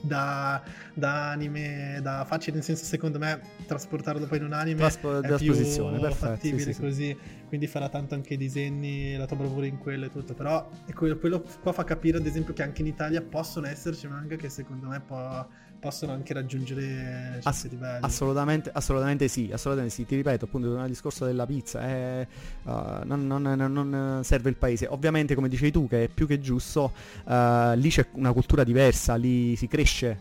[0.00, 0.62] da,
[0.94, 5.36] da, anime da facile nel senso secondo me trasportarlo poi in un anime Traspo- è
[5.36, 7.46] più perfetto, fattibile sì, così sì.
[7.46, 11.16] quindi farà tanto anche i disegni la tua bravura in quello e tutto però quello,
[11.18, 14.88] quello qua fa capire ad esempio che anche in Italia possono esserci manga che secondo
[14.88, 15.46] me può
[15.78, 18.04] possono anche raggiungere certi Ass- livelli.
[18.04, 20.04] Assolutamente, assolutamente sì, assolutamente sì.
[20.04, 22.26] Ti ripeto, appunto, il discorso della pizza, eh,
[22.64, 22.70] uh,
[23.04, 24.86] non, non, non, serve il paese.
[24.86, 26.92] Ovviamente, come dicevi tu, che è più che giusto,
[27.24, 30.20] uh, lì c'è una cultura diversa, lì si cresce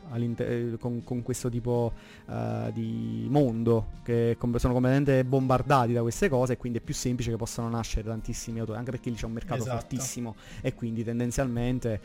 [0.79, 1.93] con, con, questo tipo
[2.25, 7.31] uh, di mondo, che sono completamente bombardati da queste cose e quindi è più semplice
[7.31, 9.79] che possano nascere tantissimi autori, anche perché lì c'è un mercato esatto.
[9.79, 11.99] fortissimo e quindi tendenzialmente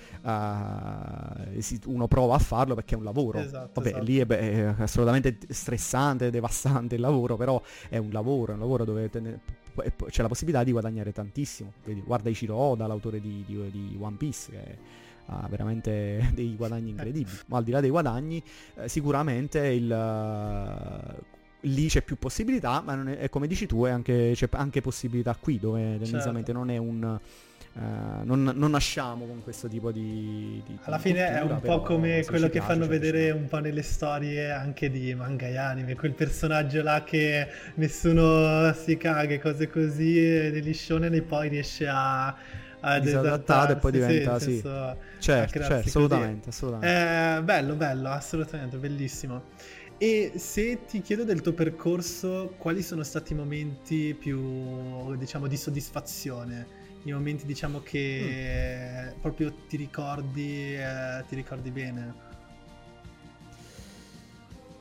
[1.84, 4.04] uno prova a farlo perché è un lavoro Esatto, Vabbè, esatto.
[4.04, 8.84] lì è, è, assolutamente stressante, devastante il lavoro, però è un lavoro, è un lavoro
[8.84, 9.40] dove ne,
[10.10, 11.72] c'è la possibilità di guadagnare tantissimo.
[11.84, 14.78] Vedi, guarda Ichiro Oda, l'autore di, di, di One Piece, che
[15.26, 17.36] ha veramente dei guadagni incredibili.
[17.46, 18.42] Ma al di là dei guadagni,
[18.76, 19.90] eh, sicuramente il...
[19.90, 25.36] Uh, lì c'è più possibilità, ma è, è, come dici tu, anche, c'è anche possibilità
[25.38, 26.64] qui, dove tendenzialmente certo.
[26.64, 27.20] non è un
[27.74, 31.80] Uh, non, non, nasciamo con questo tipo di, di alla fine cultura, è un po'
[31.80, 36.12] come quello che fanno vedere un po' nelle storie anche di manga e anime quel
[36.12, 42.36] personaggio là che nessuno si caga cose così degli shonen e poi riesce a
[42.84, 44.50] a disadattato e poi diventa sì, sì.
[44.60, 47.38] senso, Certo, certo, assolutamente, assolutamente.
[47.38, 49.42] Eh, bello, bello, assolutamente, bellissimo.
[49.98, 55.56] E se ti chiedo del tuo percorso, quali sono stati i momenti più, diciamo, di
[55.56, 56.80] soddisfazione?
[57.04, 62.14] I momenti, diciamo, che proprio ti ricordi, eh, ti ricordi bene?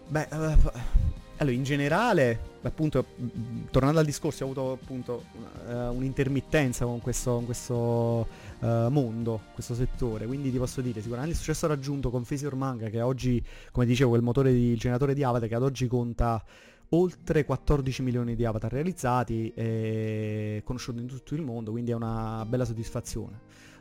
[0.08, 0.58] Beh, eh,
[1.38, 5.24] allora in generale, appunto, mh, tornando al discorso, ho avuto appunto
[5.68, 8.28] eh, un'intermittenza con questo, con questo
[8.60, 12.90] eh, mondo, questo settore, quindi ti posso dire, sicuramente il successo raggiunto con Your Manga,
[12.90, 15.88] che oggi, come dicevo, è il motore di, il generatore di avatar, che ad oggi
[15.88, 16.44] conta
[16.94, 22.46] oltre 14 milioni di avatar realizzati e conosciuto in tutto il mondo, quindi è una
[22.48, 23.40] bella soddisfazione.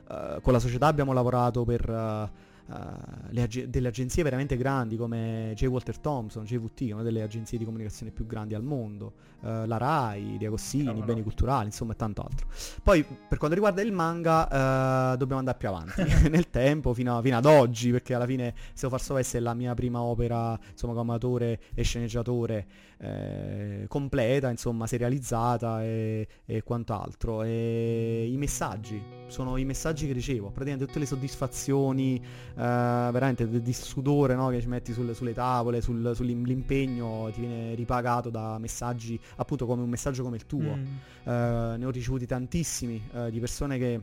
[0.08, 1.88] Eh, con la società abbiamo lavorato per...
[1.88, 5.64] eh, Uh, ag- delle agenzie veramente grandi come J.
[5.64, 10.36] Walter Thompson, JVT, una delle agenzie di comunicazione più grandi al mondo, uh, la RAI,
[10.38, 11.04] di Agostini, Cavolo.
[11.04, 12.46] beni culturali, insomma e tanto altro.
[12.80, 17.22] Poi per quanto riguarda il manga uh, dobbiamo andare più avanti nel tempo fino, a-
[17.22, 20.94] fino ad oggi perché alla fine Se Far Sovest è la mia prima opera insomma
[20.94, 22.66] come autore e sceneggiatore
[23.00, 27.42] eh, completa, insomma serializzata e, e quant'altro.
[27.42, 32.22] E i messaggi sono i messaggi che ricevo, praticamente tutte le soddisfazioni eh,
[32.54, 38.28] veramente di, sudore no, che ci metti sulle, sulle tavole, sul, sull'impegno ti viene ripagato
[38.28, 40.76] da messaggi appunto come un messaggio come il tuo.
[40.76, 40.84] Mm.
[41.24, 44.00] Eh, ne ho ricevuti tantissimi eh, di persone che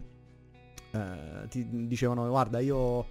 [0.91, 3.05] eh, ti dicevano guarda io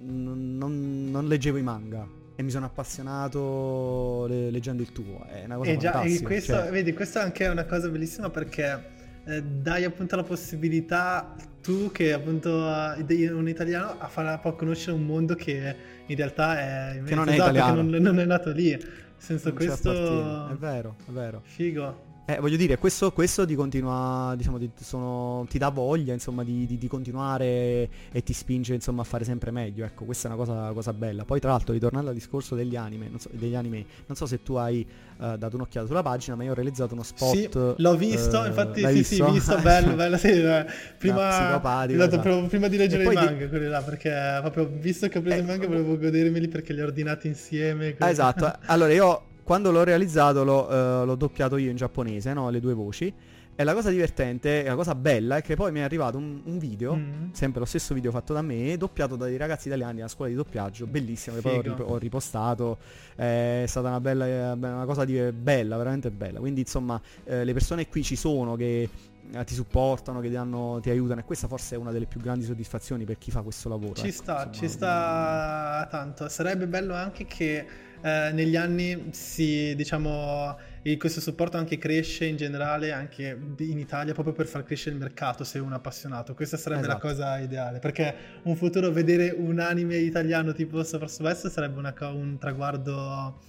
[0.00, 5.24] non- non leggevo i manga e mi sono appassionato le- leggendo il tuo.
[5.26, 8.30] È una cosa E già, e questo, cioè- vedi, questa anche è una cosa bellissima
[8.30, 8.92] perché
[9.26, 14.92] eh, dai appunto la possibilità tu che appunto eh, un italiano a far a conoscere
[14.96, 15.74] un mondo che
[16.06, 17.76] in realtà è Che non è esatto, italiano.
[17.76, 18.70] che non, non è nato lì.
[18.70, 18.82] Nel
[19.16, 20.48] senso non questo.
[20.50, 21.40] È vero, è vero.
[21.44, 22.12] figo.
[22.26, 26.64] Eh, voglio dire, questo, questo ti continua, diciamo, ti, sono- ti dà voglia, insomma, di,
[26.64, 29.84] di- di continuare e ti spinge, insomma, a fare sempre meglio.
[29.84, 31.26] Ecco, questa è una cosa, cosa bella.
[31.26, 34.42] Poi, tra l'altro, ritornando al discorso degli anime, non so, degli anime, non so se
[34.42, 34.80] tu hai
[35.20, 37.74] eh, dato un'occhiata sulla pagina, ma io ho realizzato uno spot.
[37.76, 42.46] Sì, l'ho visto, eh, infatti sì, sì, visto, bello, bello, sì, eh, prima, psicopatico, esatto,
[42.48, 45.42] prima di leggere i poi di- manga, quelli là, perché proprio visto che ho preso
[45.42, 47.94] i manga volevo godermeli perché li ho ordinati insieme.
[47.98, 52.50] Ah, esatto, allora io quando l'ho realizzato l'ho, eh, l'ho doppiato io in giapponese, no?
[52.50, 53.12] Le due voci.
[53.56, 56.58] E la cosa divertente, la cosa bella è che poi mi è arrivato un, un
[56.58, 57.30] video, Mm.
[57.30, 60.86] sempre lo stesso video fatto da me, doppiato dai ragazzi italiani della scuola di doppiaggio,
[60.88, 62.78] bellissimo, che poi ho, rip- ho ripostato,
[63.14, 66.40] è stata una bella, una cosa di, bella, veramente bella.
[66.40, 68.88] Quindi insomma eh, le persone qui ci sono che
[69.32, 72.18] eh, ti supportano, che ti, danno, ti aiutano e questa forse è una delle più
[72.20, 73.94] grandi soddisfazioni per chi fa questo lavoro.
[73.94, 74.52] Ci ecco, sta, insomma.
[74.52, 76.28] ci sta tanto.
[76.28, 77.66] Sarebbe bello anche che
[78.04, 80.58] eh, negli anni si, diciamo,
[80.98, 85.42] questo supporto anche cresce in generale anche in Italia proprio per far crescere il mercato
[85.42, 86.34] se uno è appassionato.
[86.34, 87.08] Questa sarebbe la Esatto.
[87.08, 92.36] cosa ideale perché un futuro vedere un anime italiano tipo Sopra Sovest sarebbe una un
[92.38, 93.40] traguardo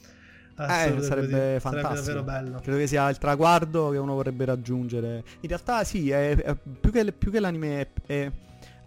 [0.58, 1.60] Eh, sarebbe così.
[1.60, 1.60] fantastico.
[1.60, 2.60] Sarebbe davvero bello.
[2.62, 5.24] Credo che sia il traguardo che uno vorrebbe raggiungere.
[5.42, 8.14] In realtà sì, è, è- più, che, più che l'anime è, è,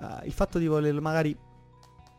[0.00, 1.37] eh, il fatto di voler magari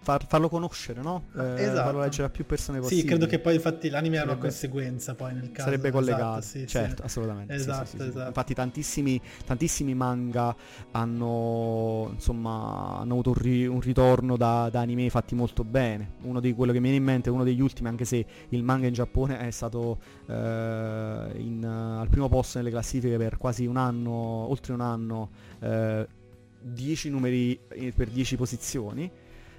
[0.02, 1.26] far- farlo conoscere, no?
[1.36, 1.84] Eh, Esatto.
[1.84, 3.08] Farlo leggere a più persone Sì, possibile.
[3.08, 5.70] credo che poi infatti l'anime è una Sarebbe- conseguenza poi nel caso.
[5.70, 6.68] Sarebbe collegato, Esatto, sì, sì.
[6.68, 7.54] certo, assolutamente.
[7.58, 8.08] sì, sì, Esatto, sì, sì.
[8.08, 8.28] esatto.
[8.28, 10.56] Infatti tantissimi, tantissimi manga
[10.92, 16.14] hanno, insomma, hanno avuto un, ri- un ritorno da, da anime fatti molto bene.
[16.22, 18.88] Uno di quello che mi viene in mente uno degli ultimi, anche se il manga
[18.88, 23.78] in Giappone è stato eh, in, eh, al primo posto nelle classifiche per quasi un
[23.78, 25.30] anno, oltre un anno,
[26.62, 29.10] 10 numeri eh, per 10 posizioni.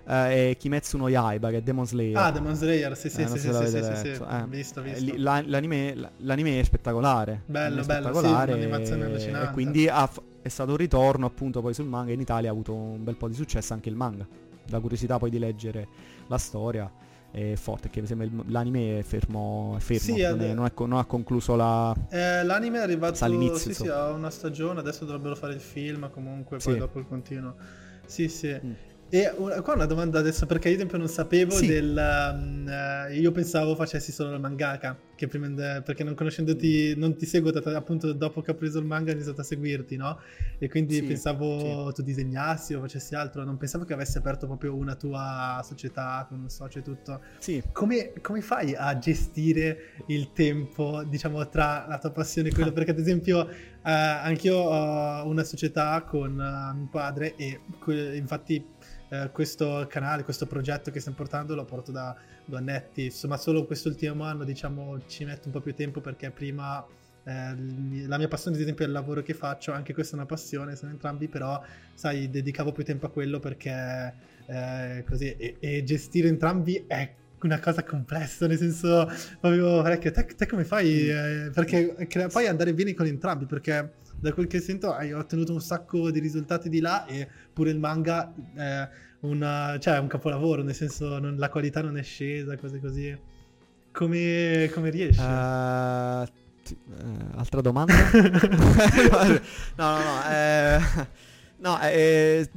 [0.07, 3.27] Eh, è Kimetsu no Yaiba che è Demon Slayer Ah, Demon Slayer, sì, sì, eh,
[3.29, 4.23] sì, sì, sì, sì, sì, sì.
[4.23, 4.45] eh.
[4.49, 5.13] Visto, Eh, visto.
[5.17, 7.43] l'anime, la- l'anime è spettacolare.
[7.47, 9.49] Bello, è bello, sì, spettacolare un'animazione e- allucinante.
[9.49, 10.11] E quindi ha
[10.43, 12.13] è stato un ritorno appunto poi sul manga.
[12.13, 14.27] In Italia ha avuto un bel po' di successo anche il manga.
[14.71, 15.87] La curiosità poi di leggere
[16.29, 16.91] la storia
[17.31, 20.73] è forte, perché mi sembra l'anime è fermo, è fermo Sì, non, è- non è
[20.77, 21.95] non ha concluso la...
[22.09, 26.11] Eh, l'anime è arrivato all'inizio, sì, sì, a una stagione, adesso dovrebbero fare il film
[26.11, 26.79] comunque, poi Sì.
[26.79, 26.81] Mm.
[26.81, 27.55] dopo il continuo.
[28.07, 28.49] Sì, sì.
[29.13, 31.67] E una- qua una domanda adesso, perché io esempio non sapevo Sì.
[31.67, 31.97] del...
[32.33, 35.49] um, eh, io pensavo facessi solo il mangaka, che prima
[35.83, 39.15] perché non conoscendoti, non ti seguo, da- appunto dopo che ho preso il manga ho
[39.15, 40.17] iniziato a seguirti, no?
[40.61, 44.77] E quindi Sì, pensavo tu disegnassi o facessi altro, non pensavo che avessi aperto proprio
[44.77, 47.21] una tua società con un socio e tutto.
[47.39, 47.61] Sì.
[47.73, 52.71] Come, come fai a gestire il tempo, diciamo, tra la tua passione e quello?
[52.73, 58.65] Perché, ad esempio, eh, anch'io ho una società con eh, mio padre e que- infatti
[59.11, 63.05] eh, questo canale, questo progetto che stiamo portando lo porto da due annetti.
[63.05, 66.85] Insomma, solo quest'ultimo anno, diciamo, ci metto un po' più tempo perché prima
[67.25, 67.55] eh,
[68.07, 70.77] la mia passione ad esempio è il lavoro che faccio, anche questa è una passione,
[70.77, 74.15] sono entrambi, però sai, dedicavo più tempo a quello perché
[74.47, 80.25] eh, così, e, e, gestire entrambi è una cosa complessa, nel senso proprio parecchio, te,
[80.25, 81.09] te come fai?
[81.09, 85.53] Eh, perché crea, poi andare bene con entrambi, perché da quel che sento hai ottenuto
[85.53, 88.89] un sacco di risultati di là e pure il manga è
[89.21, 93.19] una, cioè, un capolavoro, nel senso non, la qualità non è scesa, cose così.
[93.93, 95.21] Come, come riesci?
[95.21, 96.27] Uh, uh,
[97.35, 97.95] altra domanda?
[98.13, 99.27] no,
[99.77, 100.31] no, no.
[100.31, 100.81] Eh,
[101.57, 102.49] no, eh,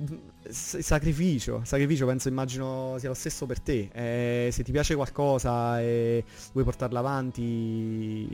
[0.50, 3.90] sacrificio, sacrificio penso immagino sia lo stesso per te.
[3.92, 8.28] Eh, se ti piace qualcosa e vuoi portarla avanti,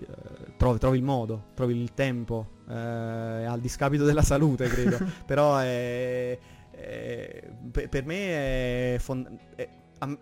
[0.00, 4.98] eh, trovi, trovi, il modo, trovi il tempo, eh, al discapito della salute credo.
[5.26, 6.38] Però è,
[6.70, 7.50] è,
[7.88, 9.68] per me è, fond- è,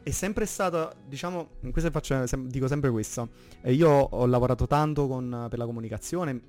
[0.02, 3.30] è, sempre stato, diciamo, questo faccio, dico sempre questo,
[3.64, 6.40] io ho lavorato tanto con, per la comunicazione,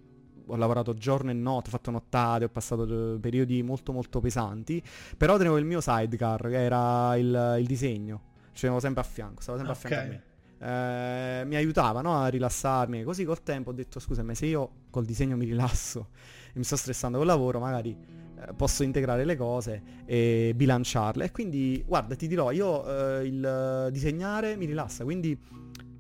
[0.46, 4.84] ho lavorato giorno e notte, ho fatto nottate, ho passato periodi molto molto pesanti,
[5.18, 9.42] però tenevo il mio sidecar che era il, il disegno, ci tenevo sempre a fianco,
[9.42, 9.86] stavo sempre okay.
[9.86, 10.32] a fianco a me.
[10.64, 15.04] Eh, mi aiutava no, a rilassarmi, così col tempo ho detto scusami se io col
[15.04, 16.08] disegno mi rilasso
[16.48, 17.94] e mi sto stressando col lavoro magari
[18.40, 22.86] eh, posso integrare le cose e bilanciarle e quindi guarda ti dirò io
[23.20, 25.38] eh, il disegnare mi rilassa quindi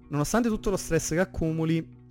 [0.07, 2.02] nonostante tutto lo stress che accumuli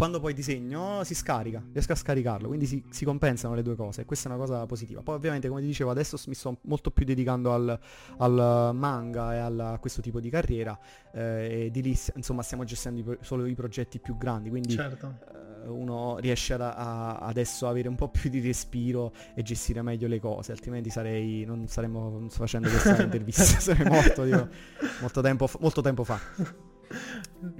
[0.00, 4.06] quando poi disegno si scarica, riesco a scaricarlo, quindi si, si, compensano le due cose,
[4.06, 5.02] questa è una cosa positiva.
[5.02, 7.78] Poi ovviamente come ti dicevo adesso mi sto molto più dedicando al,
[8.16, 10.78] al manga e al, a questo tipo di carriera
[11.12, 15.18] eh, e di lì insomma stiamo gestendo i, solo i progetti più grandi, quindi certo.
[15.64, 20.08] eh, uno riesce ad, a, adesso avere un po' più di respiro e gestire meglio
[20.08, 24.48] le cose, altrimenti sarei, non saremmo sto facendo questa intervista, sarei morto dico,
[25.02, 26.18] molto, tempo, molto tempo fa.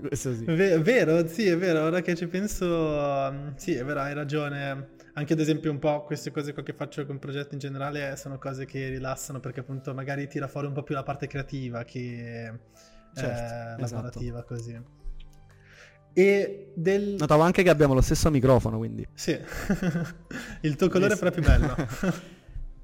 [0.00, 0.44] Questo sì.
[0.44, 4.98] V- vero, sì, è vero, ora che ci penso, um, sì, è vero, hai ragione.
[5.14, 8.64] Anche ad esempio un po' queste cose che faccio con progetti in generale sono cose
[8.64, 12.52] che rilassano perché appunto magari tira fuori un po' più la parte creativa che
[13.14, 14.54] certo, eh, lavorativa esatto.
[14.54, 14.82] così.
[16.12, 17.16] E del...
[17.18, 19.06] Notavo anche che abbiamo lo stesso microfono, quindi.
[19.14, 19.38] Sì,
[20.62, 21.20] il tuo colore yes.
[21.20, 21.76] è proprio bello.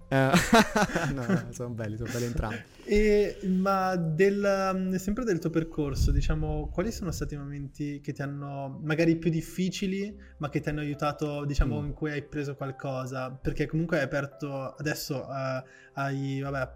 [0.09, 0.31] Eh,
[1.15, 2.63] no, no, sono belli, sono belli entrambi.
[2.85, 8.13] E, ma del, mm, sempre del tuo percorso, diciamo, quali sono stati i momenti che
[8.13, 11.85] ti hanno, magari più difficili, ma che ti hanno aiutato, diciamo, mm.
[11.87, 13.31] in cui hai preso qualcosa?
[13.31, 15.65] Perché comunque hai aperto, adesso uh,
[15.99, 16.75] hai, vabbè,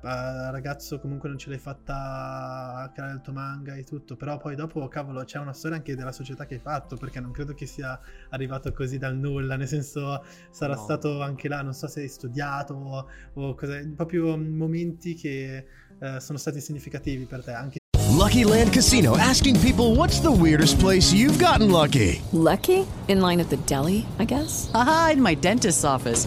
[0.50, 4.54] ragazzo comunque non ce l'hai fatta a creare il tuo manga e tutto, però poi
[4.54, 7.66] dopo, cavolo, c'è una storia anche della società che hai fatto, perché non credo che
[7.66, 10.80] sia arrivato così dal nulla, nel senso sarà no.
[10.80, 15.66] stato anche là, non so se hai studiato o, o cosa, proprio momenti che
[15.98, 17.78] uh, sono stati significativi per te, anche
[18.08, 22.22] Lucky Land Casino asking people what's the weirdest place you've gotten lucky?
[22.32, 22.86] Lucky?
[23.08, 24.70] In line at the deli, I guess.
[24.72, 26.26] Aha, in my dentist's office.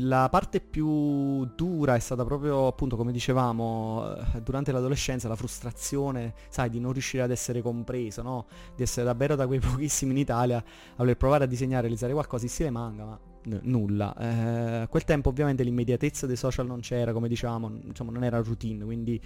[0.00, 6.34] la parte più dura è stata proprio, appunto, come dicevamo, eh, durante l'adolescenza, la frustrazione,
[6.48, 8.46] sai, di non riuscire ad essere compreso, no?
[8.76, 10.64] Di essere davvero da quei pochissimi in Italia a
[10.96, 14.14] voler provare a disegnare, realizzare qualcosa in stile manga, ma nulla.
[14.16, 18.40] Eh, a quel tempo ovviamente l'immediatezza dei social non c'era, come dicevamo, insomma, non era
[18.40, 19.20] routine, quindi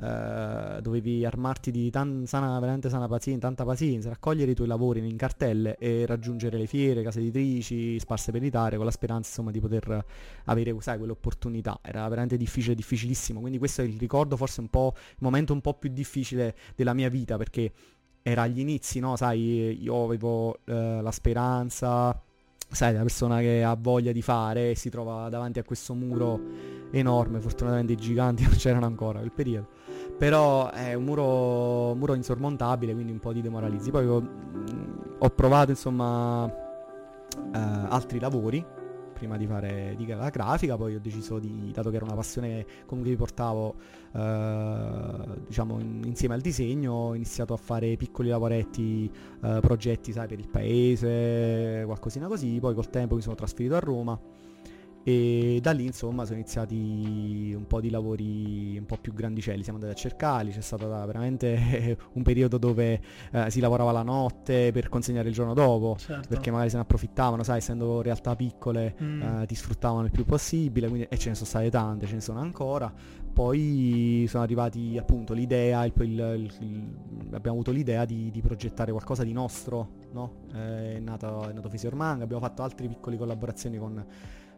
[0.00, 5.06] eh, dovevi armarti di tan- sana, veramente sana pazienza, tanta pazienza, raccogliere i tuoi lavori
[5.06, 9.50] in cartelle e raggiungere le fiere, case editrici, sparse per l'Italia con la speranza insomma
[9.50, 10.04] di poter
[10.44, 11.78] avere sai, quell'opportunità.
[11.82, 15.60] Era veramente difficile, difficilissimo, quindi questo è il ricordo forse un po', il momento un
[15.60, 17.72] po' più difficile della mia vita perché
[18.22, 19.16] era agli inizi, no?
[19.16, 22.20] Sai, io avevo eh, la speranza,
[22.70, 26.40] sai, la persona che ha voglia di fare e si trova davanti a questo muro
[26.90, 29.68] enorme, fortunatamente i giganti non c'erano ancora quel periodo.
[30.16, 33.90] Però è un muro, muro insormontabile, quindi un po' di demoralizzi.
[33.90, 34.28] Poi ho,
[35.18, 38.64] ho provato insomma eh, altri lavori
[39.18, 42.64] prima di fare di la grafica, poi ho deciso di, dato che era una passione
[42.86, 43.74] comunque mi portavo
[44.12, 45.12] eh,
[45.46, 49.10] diciamo in, insieme al disegno, ho iniziato a fare piccoli lavoretti,
[49.42, 53.80] eh, progetti sai per il paese, qualcosina così, poi col tempo mi sono trasferito a
[53.80, 54.37] Roma
[55.10, 59.78] e da lì insomma sono iniziati un po' di lavori un po' più grandicelli, siamo
[59.78, 63.00] andati a cercarli, c'è stato veramente un periodo dove
[63.32, 66.28] eh, si lavorava la notte per consegnare il giorno dopo, Certo.
[66.28, 69.22] perché magari se ne approfittavano, sai, essendo realtà piccole Mm.
[69.42, 72.20] eh, ti sfruttavano il più possibile, quindi- e ce ne sono state tante, ce ne
[72.20, 72.92] sono ancora.
[73.32, 76.96] Poi sono arrivati appunto l'idea, il- il- il-
[77.32, 80.32] abbiamo avuto l'idea di, di progettare qualcosa di nostro, no?
[80.54, 84.04] Eh, è nato, è nato Fisior Manga, abbiamo fatto altre piccole collaborazioni con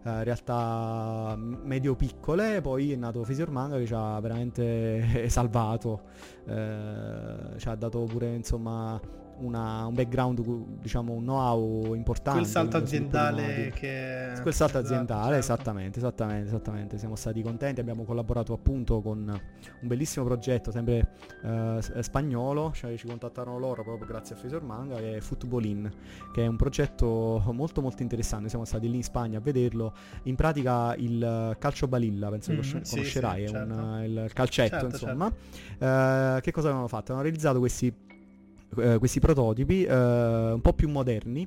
[0.03, 6.03] eh, realtà medio piccole, poi è nato Fisior Manga che ci ha veramente salvato,
[6.47, 9.01] eh, ci ha dato pure insomma
[9.41, 10.41] una- un background,
[10.81, 12.41] diciamo un know-how importante.
[12.41, 14.33] Quel salto aziendale che...
[14.43, 15.39] Quel salto esatto, aziendale, certo.
[15.39, 16.99] esattamente, esattamente, esattamente.
[16.99, 21.09] Siamo stati contenti, abbiamo collaborato appunto con un bellissimo progetto, sempre
[21.43, 25.91] eh, spagnolo, cioè ci contattarono loro proprio grazie a Fisor Manga, che è Footballin,
[26.33, 29.93] che è un progetto molto molto interessante, siamo stati lì in Spagna a vederlo.
[30.25, 34.05] In pratica il calcio balilla, penso Mm, che conosce- sì, conoscerai, sì, è un, certo.
[34.23, 35.27] il calcetto Certo, insomma.
[35.79, 37.13] Eh, che cosa avevano fatto?
[37.13, 37.93] Hanno realizzato questi
[38.79, 39.93] eh, questi prototipi eh,
[40.53, 41.47] un po' più moderni,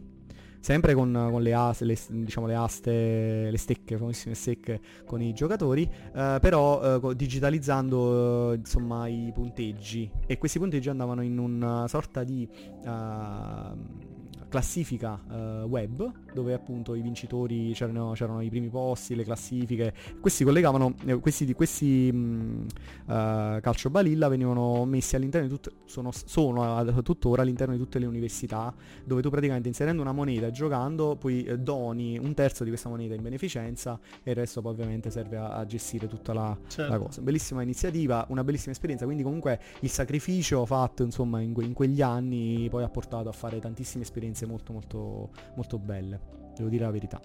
[0.60, 5.34] sempre con, con le, aste, le, diciamo, le aste, le stecche, famosissime stecche con i
[5.34, 10.10] giocatori, eh, però eh, digitalizzando eh, insomma i punteggi.
[10.26, 12.48] E questi punteggi andavano in una sorta di
[12.86, 14.12] eh,
[14.54, 20.44] classifica eh, web dove appunto i vincitori c'erano, c'erano i primi posti, le classifiche, questi
[20.44, 22.66] collegavano, eh, questi, di- questi mh,
[23.08, 28.06] eh, calcio balilla venivano messi all'interno di tutte, sono, sono tuttora all'interno di tutte le
[28.06, 28.72] università
[29.04, 32.90] dove tu praticamente inserendo una moneta e giocando poi eh, doni un terzo di questa
[32.90, 36.92] moneta in beneficenza e il resto poi ovviamente serve a, a gestire tutta la, Certo.
[36.92, 37.22] la cosa.
[37.22, 42.02] Bellissima iniziativa, una bellissima esperienza, quindi comunque il sacrificio fatto insomma in, que- in quegli
[42.04, 46.20] anni poi ha portato a fare tantissime esperienze molto molto molto belle,
[46.56, 47.22] devo dire la verità.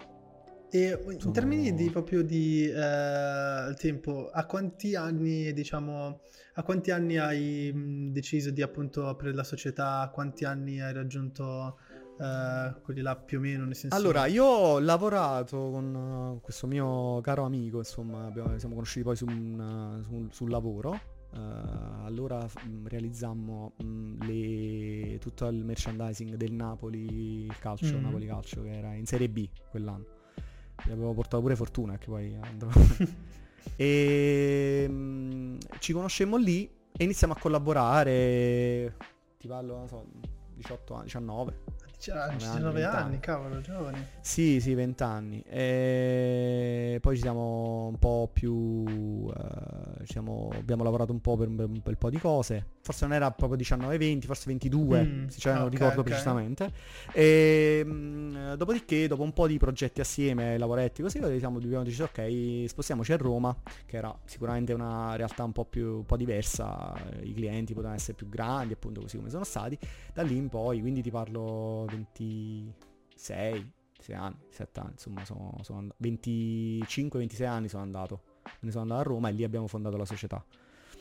[0.71, 6.21] E in Sono- termini di proprio di eh, tempo, a quanti anni, diciamo,
[6.55, 10.01] a quanti anni hai deciso di appunto aprire la società?
[10.01, 11.79] A quanti anni hai raggiunto
[12.21, 13.97] eh, quelli là più o meno, nel senso...
[13.97, 19.17] Allora, io ho lavorato con uh, questo mio caro amico, insomma, abbiamo- siamo conosciuti poi
[19.17, 21.01] su un, uh, su- sul lavoro.
[21.31, 28.03] Uh, allora mh, realizzammo mh, le- tutto il merchandising del Napoli calcio, Mm.
[28.03, 30.05] Napoli Calcio, che era in Serie B quell'anno.
[30.85, 32.69] Gli avevo portato pure fortuna, che poi andò.
[33.77, 38.97] e mh, ci conoscemmo lì e iniziamo a collaborare.
[39.39, 40.07] Ti parlo, non so,
[40.55, 41.59] 18 anni, 19.
[41.99, 43.19] Cioè, 19 20 anni, anni.
[43.21, 44.07] cavolo, giovani.
[44.21, 45.43] Sì, sì, vent'anni.
[45.49, 49.29] E poi ci siamo un po' più...
[49.35, 52.67] eh, ci siamo- abbiamo lavorato un po' per un bel po' di cose.
[52.89, 56.05] Forse non era proprio 19-20, forse 22, Mm, cioè, non ok, ricordo ok.
[56.09, 56.73] precisamente.
[57.13, 62.65] E mm, dopodiché, dopo un po' di progetti assieme, lavoretti così, siamo, abbiamo deciso, ok,
[62.67, 67.35] spostiamoci a Roma, che era sicuramente una realtà un po' più un po' diversa, i
[67.35, 69.79] clienti potevano essere più grandi, appunto così come sono stati.
[70.15, 73.71] Da lì in poi, quindi ti parlo 26,
[74.01, 78.21] 6 anni, 7 anni, insomma, sono, sono and- 25-26 anni sono andato.
[78.45, 80.43] Me ne sono andato a Roma e lì abbiamo fondato la società.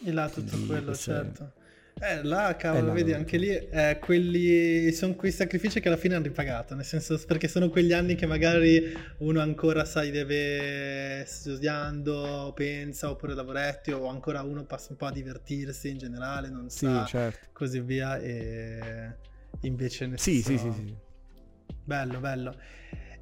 [0.04, 1.54] E là tutto Quindi quello, questo è- certo.
[2.00, 5.98] Eh, là, cavolo, là vedi, dove- anche lì, eh, quelli sono quei sacrifici che alla
[5.98, 11.24] fine hanno ripagato, nel senso, perché sono quegli anni che magari uno ancora, sai, deve
[11.26, 16.70] studiando, pensa, oppure lavoretti, o ancora uno passa un po' a divertirsi in generale, non
[16.70, 17.48] Sì, sa, certo.
[17.52, 19.16] così via, e
[19.62, 20.95] invece nel Sì, sì, sì, sì.
[21.84, 22.56] Bello, bello.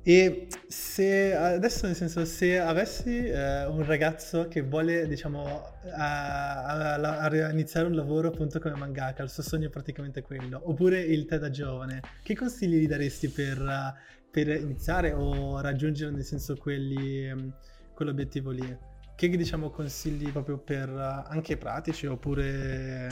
[0.08, 7.24] E se adesso, nel senso, se avessi eh, un ragazzo che vuole, diciamo, a, a-
[7.24, 11.26] a iniziare un lavoro appunto come mangaka, il suo sogno è praticamente quello, oppure il
[11.26, 13.96] te da giovane, che consigli gli daresti per,
[14.30, 17.54] per iniziare o raggiungere, nel senso, quelli, ehm,
[17.96, 18.78] quell'obiettivo lì?
[19.16, 23.08] Che diciamo consigli proprio per eh, anche pratici oppure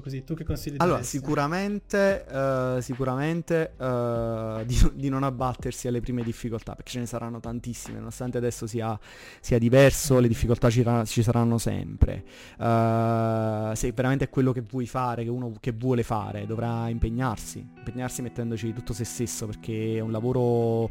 [0.00, 0.24] così?
[0.24, 1.18] Tu che consigli Allora, daresti?
[1.18, 7.40] sicuramente, eh, sicuramente eh, di, di non abbattersi alle prime difficoltà, perché ce ne saranno
[7.40, 8.98] tantissime, nonostante adesso sia,
[9.40, 12.24] sia diverso, le difficoltà ci, ci saranno sempre.
[12.58, 17.66] Eh, se veramente è quello che vuoi fare, che uno che vuole fare, dovrà impegnarsi,
[17.76, 20.90] impegnarsi mettendoci tutto se stesso, perché è un lavoro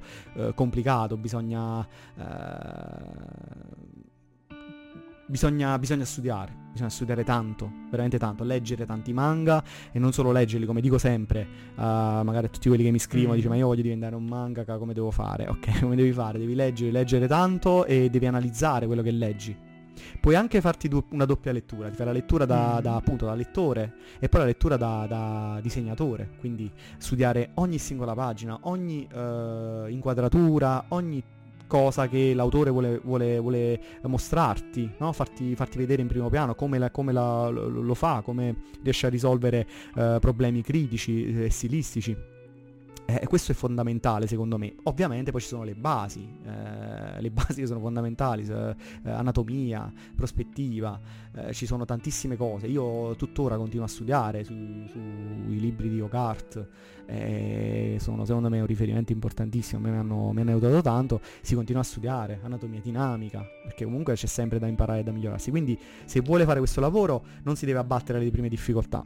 [0.56, 1.88] complicato, bisogna...
[5.26, 10.66] Bisogna, bisogna studiare, bisogna studiare tanto, veramente tanto, leggere tanti manga e non solo leggerli,
[10.66, 11.42] come dico sempre,
[11.76, 13.36] eh, magari a tutti quelli che mi scrivono, Mm.
[13.38, 15.48] dice ma io voglio diventare un mangaka, come devo fare?
[15.48, 16.38] Ok, come devi fare?
[16.40, 19.56] Devi leggere, leggere tanto e devi analizzare quello che leggi.
[20.20, 22.82] Puoi anche farti du- una doppia lettura, ti fai la lettura da, Mm.
[22.82, 28.14] da, appunto da lettore e poi la lettura da, da disegnatore, quindi studiare ogni singola
[28.14, 31.24] pagina, ogni eh, inquadratura, ogni
[31.74, 35.12] qualcosa che l'autore vuole, vuole, vuole mostrarti, no?
[35.12, 39.08] farti, farti, vedere in primo piano come, la, come la, lo, lo, fa, come riesce
[39.08, 42.33] a risolvere uh, problemi critici e stilistici.
[43.20, 44.74] Eh, questo è fondamentale secondo me.
[44.84, 51.00] Ovviamente poi ci sono le basi, eh, le basi che sono fondamentali, eh, anatomia, prospettiva,
[51.36, 52.68] eh, ci sono tantissime cose.
[52.68, 55.00] Io tuttora continuo a studiare sui su
[55.48, 56.68] libri di Hogarth,
[57.06, 61.86] eh, sono secondo me un riferimento importantissimo, mi hanno, hanno aiutato tanto, si continua a
[61.86, 65.52] studiare anatomia dinamica, perché comunque c'è sempre da imparare e da migliorarsi.
[65.52, 69.04] Quindi se vuole fare questo lavoro non si deve abbattere alle prime difficoltà.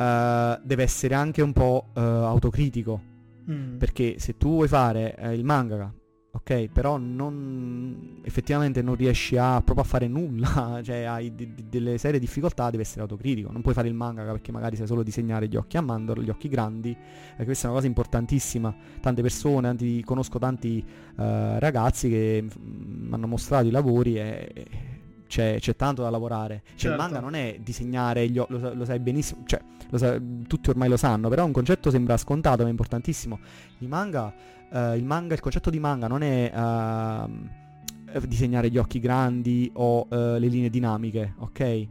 [0.00, 3.09] Uh, deve essere anche un po' uh, autocritico
[3.50, 3.76] Mm.
[3.78, 5.92] Perché se tu vuoi fare eh, il manga,
[6.32, 11.62] ok, però non effettivamente non riesci a proprio a fare nulla, cioè hai d- d-
[11.68, 13.50] delle serie difficoltà, devi essere autocritico.
[13.50, 16.30] Non puoi fare il manga perché magari sai solo disegnare gli occhi a mandorla, gli
[16.30, 16.96] occhi grandi.
[17.36, 18.74] E questa è una cosa importantissima.
[19.00, 20.84] Tante persone, tanti, conosco tanti
[21.16, 21.22] uh,
[21.58, 24.99] ragazzi che mi hanno mostrato i lavori e,
[25.30, 26.62] c'è, c'è, tanto da lavorare.
[26.64, 26.96] Cioè, certo.
[26.96, 29.60] il manga non è disegnare gli lo, lo, sai benissimo, cioè,
[29.94, 33.38] sa, tutti ormai lo sanno, però un concetto sembra scontato, ma è importantissimo.
[33.78, 34.34] Il manga,
[34.70, 40.00] uh, il manga, il concetto di manga non è uh, disegnare gli occhi grandi o
[40.00, 41.60] uh, le linee dinamiche, ok?
[41.60, 41.88] Eh,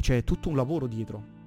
[0.00, 1.38] c'è tutto un lavoro dietro.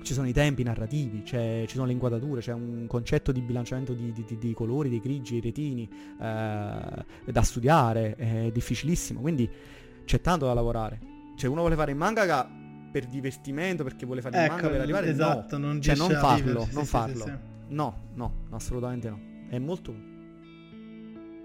[0.00, 4.12] Ci sono i tempi narrativi, ci sono le inquadrature, c'è un concetto di bilanciamento di,
[4.12, 9.20] di, di, di colori, dei grigi, dei retini, da studiare, è difficilissimo.
[9.20, 9.50] Quindi
[10.08, 10.98] c'è tanto da lavorare.
[11.36, 12.48] Cioè uno vuole fare il manga
[12.90, 15.66] per divertimento, perché vuole fare ecco, il manga per arrivare esatto, no.
[15.66, 17.24] non cioè non farlo, viverci, non sì, farlo.
[17.24, 17.36] Sì, sì,
[17.68, 19.20] no, no, assolutamente no.
[19.50, 20.16] È molto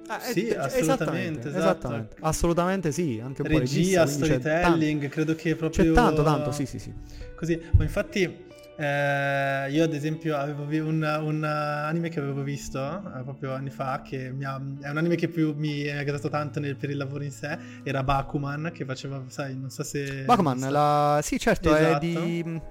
[0.08, 1.60] Ah, sì, è, assolutamente, esattamente, esatto.
[1.60, 5.86] esattamente, Assolutamente sì, anche un Regia, po' regista, storytelling, credo che proprio...
[5.86, 6.94] C'è tanto, tanto, sì, sì, sì.
[7.36, 13.24] Così, ma infatti eh, io ad esempio avevo un, un, anime che avevo visto eh,
[13.24, 16.76] proprio anni fa, che ha, è un anime che più mi è agattato tanto nel,
[16.76, 20.24] per il lavoro in sé, era Bakuman, che faceva, sai, non so se...
[20.24, 21.20] Bakuman, la...
[21.22, 21.96] sì certo, esatto.
[21.96, 22.62] è di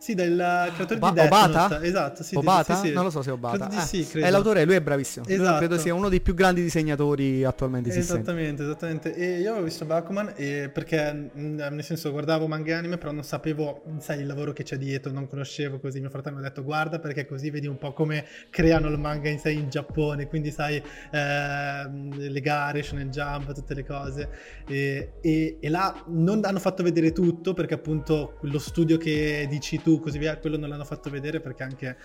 [0.00, 0.34] sì, del
[0.74, 1.68] creatore Oba- di Death Obata?
[1.68, 1.86] Note.
[1.86, 2.74] Esatto, sì, Obata?
[2.76, 2.92] Sì, sì.
[2.94, 3.66] Non lo so se è Obata.
[3.66, 4.26] Di sì, credo.
[4.26, 5.26] È l'autore, lui è bravissimo.
[5.28, 5.58] Esatto.
[5.58, 8.22] credo sia uno dei più grandi disegnatori attualmente esistenti.
[8.22, 9.14] Esattamente, esattamente.
[9.14, 13.24] E io avevo visto Bakuman e perché, nel senso, guardavo manga e anime, però non
[13.24, 16.00] sapevo, sai, il lavoro che c'è dietro, non conoscevo così.
[16.00, 19.28] Mio fratello mi ha detto, guarda, perché così vedi un po' come creano il manga
[19.28, 24.28] in sé in Giappone, quindi sai, eh, le gare, Shonen Jump, tutte le cose.
[24.66, 29.82] E, e, e là non hanno fatto vedere tutto, perché appunto lo studio che dici
[29.82, 31.96] tu, così via, quello non l'hanno fatto vedere perché anche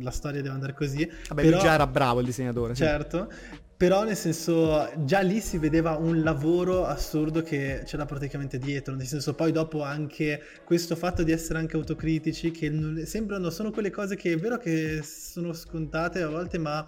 [0.00, 1.04] la storia deve andare così.
[1.28, 2.74] Vabbè, però, lui già era bravo il disegnatore.
[2.74, 3.58] Certo, sì.
[3.76, 9.06] però nel senso già lì si vedeva un lavoro assurdo che c'era praticamente dietro, nel
[9.06, 14.14] senso poi dopo anche questo fatto di essere anche autocritici che sembrano, sono quelle cose
[14.14, 16.86] che è vero che sono scontate a volte ma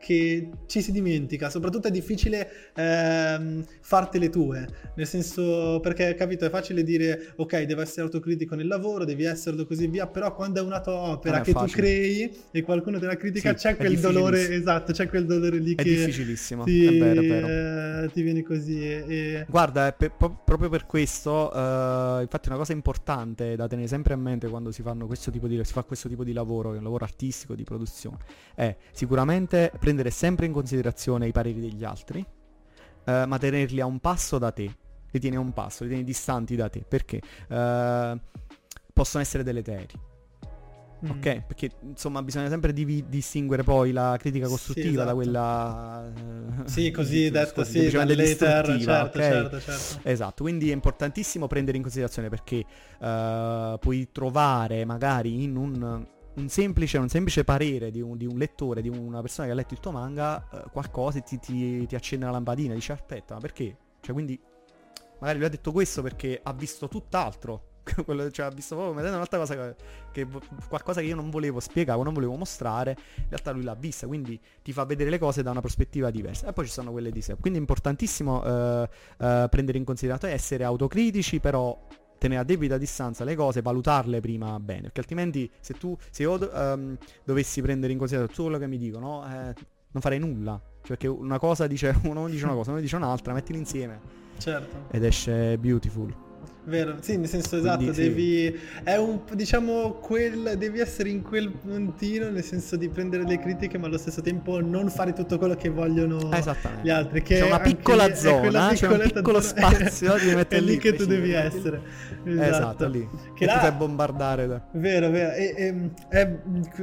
[0.00, 6.50] che ci si dimentica, soprattutto è difficile ehm, fartele tue, nel senso perché capito è
[6.50, 10.62] facile dire ok devo essere autocritico nel lavoro, devi esserlo così via, però quando è
[10.62, 11.70] una tua opera che facile.
[11.70, 15.58] tu crei e qualcuno te la critica sì, c'è quel dolore, esatto, c'è quel dolore
[15.58, 15.90] lì è che...
[15.90, 18.04] difficilissimo, ti, è vero, è vero.
[18.04, 19.04] Eh, ti viene così e...
[19.06, 19.46] e...
[19.48, 24.48] Guarda, per, proprio per questo, uh, infatti una cosa importante da tenere sempre a mente
[24.48, 26.84] quando si, fanno questo tipo di, si fa questo tipo di lavoro, che è un
[26.84, 28.16] lavoro artistico, di produzione,
[28.54, 32.24] è sicuramente prendere sempre in considerazione i pareri degli altri,
[33.04, 34.72] eh, ma tenerli a un passo da te.
[35.10, 38.20] Li tieni a un passo, li tieni distanti da te, perché eh,
[38.92, 40.08] possono essere deleteri.
[41.04, 41.10] Mm.
[41.10, 45.08] Ok, perché insomma bisogna sempre div- distinguere poi la critica costruttiva sì, esatto.
[45.08, 46.12] da quella...
[46.64, 48.70] Eh, sì, così detto, sì, dall'hater, certo,
[49.18, 49.30] okay?
[49.32, 50.08] certo, certo.
[50.08, 52.64] Esatto, quindi è importantissimo prendere in considerazione perché
[52.98, 56.06] uh, puoi trovare magari in un
[56.40, 59.56] un semplice, un semplice parere di un, di un, lettore, di una persona che ha
[59.56, 63.40] letto il tuo manga, eh, qualcosa ti, ti, ti, accende la lampadina, dice aspetta, ma
[63.40, 63.76] perché?
[64.00, 64.40] Cioè quindi
[65.20, 67.68] magari lui ha detto questo perché ha visto tutt'altro.
[68.04, 69.74] Quello, cioè ha visto proprio un'altra cosa che,
[70.12, 70.26] che,
[70.68, 74.38] qualcosa che io non volevo spiegare, non volevo mostrare, in realtà lui l'ha vista, quindi
[74.62, 76.48] ti fa vedere le cose da una prospettiva diversa.
[76.48, 77.36] E poi ci sono quelle di sé.
[77.36, 78.88] Quindi è importantissimo eh,
[79.18, 81.76] eh, prendere in considerazione essere autocritici, però
[82.20, 86.32] tenere a debita distanza le cose, valutarle prima bene, perché altrimenti se tu, se io
[86.52, 89.54] um, dovessi prendere in considerazione tutto quello che mi dicono, eh,
[89.92, 90.60] non farei nulla.
[90.82, 93.98] Cioè perché una cosa dice, uno dice una cosa, uno dice un'altra, mettili insieme.
[94.38, 94.86] Certo.
[94.90, 96.14] Ed esce beautiful.
[96.64, 98.02] Vero, sì, nel senso esatto, Quindi, sì.
[98.02, 103.38] devi è un diciamo quel devi essere in quel puntino nel senso di prendere le
[103.38, 106.18] critiche ma allo stesso tempo non fare tutto quello che vogliono
[106.82, 110.60] gli altri che C'è una piccola è zona, c'è un piccolo spazio di è mettere
[110.60, 111.80] lì lì che tu devi essere.
[112.24, 113.08] Esatto, lì.
[113.08, 114.62] Che Che là- ti fai bombardare da...
[114.72, 115.32] Vero, vero.
[115.32, 116.38] E, e- è-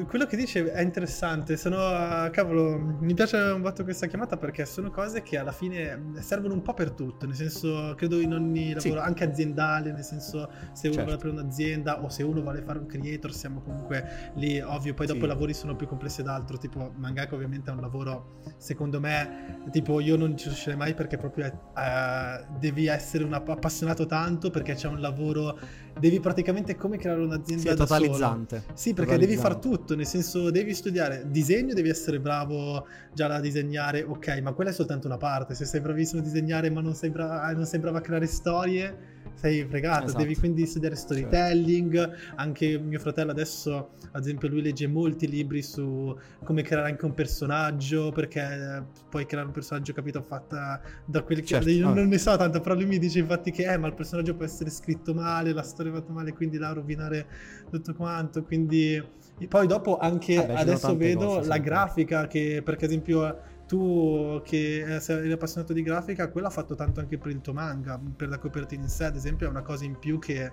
[0.08, 1.56] quello che dice è interessante.
[1.58, 6.14] Sono, ah, cavolo, mi piace un botto questa chiamata perché sono cose che alla fine
[6.20, 7.26] servono un po' per tutto.
[7.28, 8.90] Nel senso, credo in ogni Sì.
[8.90, 9.66] lavoro, anche aziendale.
[9.68, 11.01] Nel senso, se uno Certo.
[11.01, 14.59] vuole aprire un'azienda o se uno vuole fare un creator, siamo comunque lì.
[14.61, 15.26] Ovvio, poi dopo Sì.
[15.26, 16.57] i lavori sono più complessi ed altro.
[16.57, 21.18] Tipo, mangaka, ovviamente è un lavoro, secondo me, tipo, io non ci riuscirei mai perché
[21.18, 25.57] proprio eh, devi essere un app- appassionato tanto perché c'è un lavoro.
[25.99, 27.99] Devi praticamente come creare un'azienda Sì, è da solo.
[28.01, 28.63] totalizzante.
[28.74, 29.78] Sì, perché devi far Totalizzante.
[29.78, 34.70] tutto, nel senso devi studiare disegno, devi essere bravo già da disegnare, ok, ma quella
[34.70, 35.55] è soltanto una parte.
[35.55, 38.95] Se sei bravissimo a disegnare ma non sei, bra- non sei bravo a creare storie,
[39.38, 40.06] sei fregato.
[40.06, 40.22] Esatto.
[40.22, 42.16] Devi quindi studiare storytelling.
[42.36, 47.14] Anche mio fratello adesso, ad esempio, lui legge molti libri su come creare anche un
[47.14, 51.48] personaggio, perché puoi creare un personaggio, capito, fatta da quelli che...
[51.48, 53.88] Certo, Io non, non ne so tanto, però lui mi dice infatti che, eh, ma
[53.88, 57.28] il personaggio può essere scritto male, la storia è fatta male, quindi là rovinare
[57.70, 59.02] tutto quanto, quindi...
[59.40, 61.62] E poi dopo anche ci sono adesso vedo cose, la sì.
[61.62, 66.74] grafica che, perché ad esempio tu che eh, sei appassionato di grafica, quello ha fatto
[66.76, 69.61] tanto anche per il tuo manga, per la copertina in sé, ad esempio è una
[69.61, 70.51] cosa in più che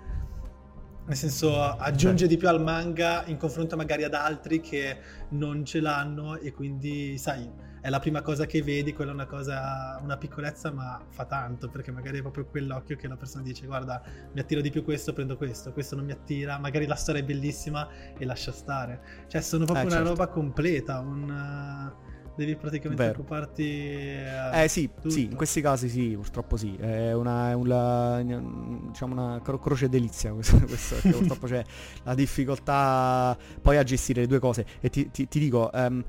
[1.07, 4.99] nel senso aggiunge di più al manga in confronto magari ad altri che
[5.31, 7.47] non ce l'hanno e quindi sai
[7.83, 11.69] è la prima cosa che vedi quella è una cosa una piccolezza ma fa tanto
[11.69, 14.03] perché magari è proprio quell'occhio che la persona dice guarda
[14.33, 16.59] mi attiro di più questo prendo questo questo non mi attira.
[16.59, 17.87] Magari la storia è bellissima
[18.17, 19.27] e lascia stare.
[19.27, 20.11] Cioè sono proprio Eh, una certo.
[20.11, 22.04] roba completa un eh,
[22.37, 23.19] devi praticamente Vero.
[23.19, 26.75] occuparti eh, Eh sì, sì, in questi casi sì, purtroppo sì.
[26.77, 31.63] È una, è una- diciamo una cro- croce delizia questo, questo, perché purtroppo c'è
[32.03, 34.67] la difficoltà poi a gestire le due cose.
[34.81, 36.05] E ti, ti- ti dico, ehm,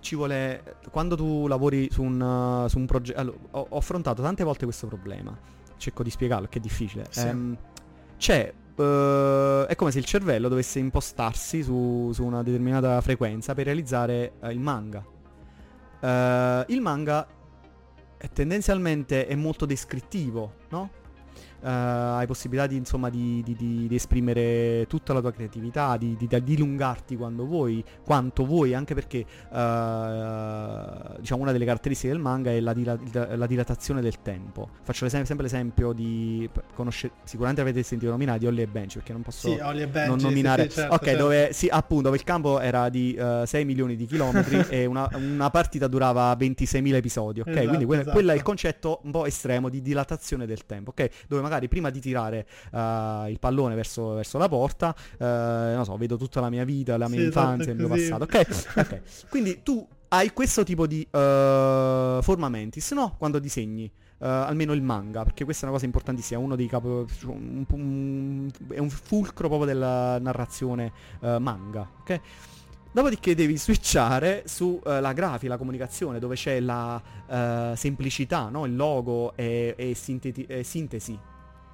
[0.00, 0.76] ci vuole...
[0.90, 3.18] Quando tu lavori su un, su un progetto...
[3.20, 5.36] Allora, ho, ho affrontato tante volte questo problema.
[5.76, 7.06] Cerco di spiegarlo, che è difficile.
[7.10, 7.26] Sì.
[7.26, 7.56] Ehm,
[8.16, 8.52] c'è...
[8.76, 14.32] eh, è come se il cervello dovesse impostarsi su, su una determinata frequenza per realizzare
[14.40, 15.04] eh, il manga.
[16.00, 17.26] Eh, il manga
[18.16, 20.90] è tendenzialmente è molto descrittivo, no?
[21.60, 26.26] Eh, hai possibilità di, insomma, di, di- di- esprimere tutta la tua creatività, di, di-
[26.26, 32.50] di dilungarti quando vuoi, quanto vuoi, anche perché eh, diciamo una delle caratteristiche del manga
[32.50, 32.98] è la, dila-
[33.36, 34.68] la dilatazione del tempo.
[34.82, 39.12] Faccio l'esem- sempre l'esempio di conosce- sicuramente avete sentito nominare di Holly e Bench, perché
[39.12, 41.22] non posso Sì, Benji, non nominare sì, certo, ok certo.
[41.22, 45.08] dove sì appunto dove il campo era di eh, 6 milioni di chilometri e una,
[45.14, 48.16] una partita durava 26.000 episodi ok Esatto, quindi quello, esatto.
[48.16, 51.90] quello è il concetto un po' estremo di dilatazione del tempo ok dove magari prima
[51.90, 56.50] di tirare eh, il pallone verso, verso la porta eh, non so vedo tutta la
[56.50, 58.46] mia vita la mia Sì, esatto, infanzia il mio passato ok
[58.76, 63.90] ok quindi tu hai questo tipo di eh, forma mentis no quando disegni
[64.20, 68.50] eh, almeno il manga, perché questa è una cosa importantissima, uno dei capo, un- un-
[68.70, 70.90] è un fulcro proprio della narrazione
[71.20, 72.20] eh, manga, ok?
[72.90, 78.64] Dopodiché devi switchare sulla grafica, la comunicazione, dove c'è la eh, semplicità, no?
[78.66, 81.16] il logo e, e sinteti- e sintesi,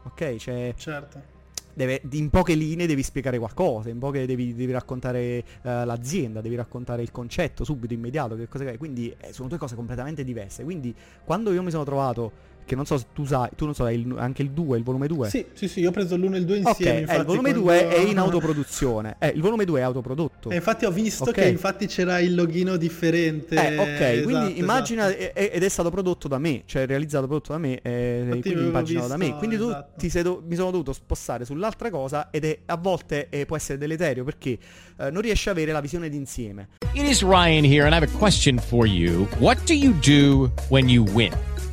[0.04, 0.36] ok?
[0.36, 1.32] C'è, certo
[1.74, 6.54] deve- in poche linee devi spiegare qualcosa, in poche devi, devi raccontare eh, l'azienda, devi
[6.54, 8.78] raccontare il concetto subito, immediato, che cosa è.
[8.78, 10.64] Quindi eh, sono due cose completamente diverse.
[10.64, 10.94] Quindi
[11.24, 13.98] quando io mi sono trovato, che non so se tu sai, tu non so, hai
[14.00, 15.28] il- anche il 2, il volume 2.
[15.28, 17.26] sì sì sì io ho preso l'uno e il due Ok, insieme eh, infatti, il
[17.26, 19.16] volume quando- 2 è in autoproduzione.
[19.18, 20.50] Eh, il volume 2 è autoprodotto.
[20.50, 21.32] E infatti ho visto Ok.
[21.32, 23.54] che infatti c'era il logino differente.
[23.54, 25.38] Eh, ok, esatto, quindi immagina, esatto.
[25.38, 28.64] e- ed è stato prodotto da me, cioè realizzato prodotto da me, eh, Infatti quindi
[28.64, 29.36] impaginato da me.
[29.36, 29.92] Quindi tu esatto.
[29.98, 33.56] ti sei do- mi sono dovuto spostare sull'altra cosa ed è a volte eh, può
[33.56, 34.58] essere deleterio perché
[34.98, 36.68] eh, non riesci a avere la visione d'insieme.
[36.92, 39.26] It is Ryan here, and I have a question for you.
[39.38, 41.32] What do you do when you win?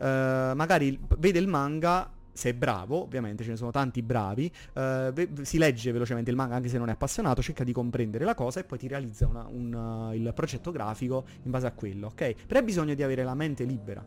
[0.00, 5.28] eh, magari vede il manga se è bravo, ovviamente ce ne sono tanti bravi, eh,
[5.42, 8.60] si legge velocemente il manga anche se non è appassionato, cerca di comprendere la cosa
[8.60, 9.72] e poi ti realizza una- un,
[10.10, 12.46] uh, il progetto grafico in base a quello, ok?
[12.46, 14.02] Però hai bisogno di avere la mente libera.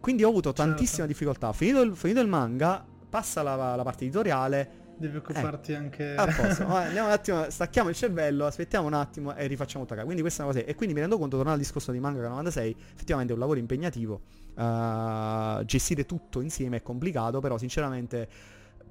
[0.00, 1.52] Quindi ho avuto tantissima difficoltà.
[1.52, 6.14] Finito il, finito il manga, passa la, la parte editoriale devi occuparti anche...
[6.14, 10.20] A posto, andiamo un attimo, stacchiamo il cervello, aspettiamo un attimo e rifacciamo tutta Quindi
[10.20, 10.66] questa è una cosa.
[10.66, 13.58] E quindi mi rendo conto, tornando al discorso di Manga 96, effettivamente è un lavoro
[13.58, 14.20] impegnativo.
[14.54, 18.28] Uh, gestire tutto insieme è complicato, però sinceramente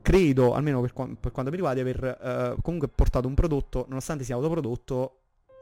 [0.02, 2.18] credo, almeno per, qua- per quanto mi riguarda, di aver
[2.58, 5.14] uh, comunque portato un prodotto, nonostante sia autoprodotto,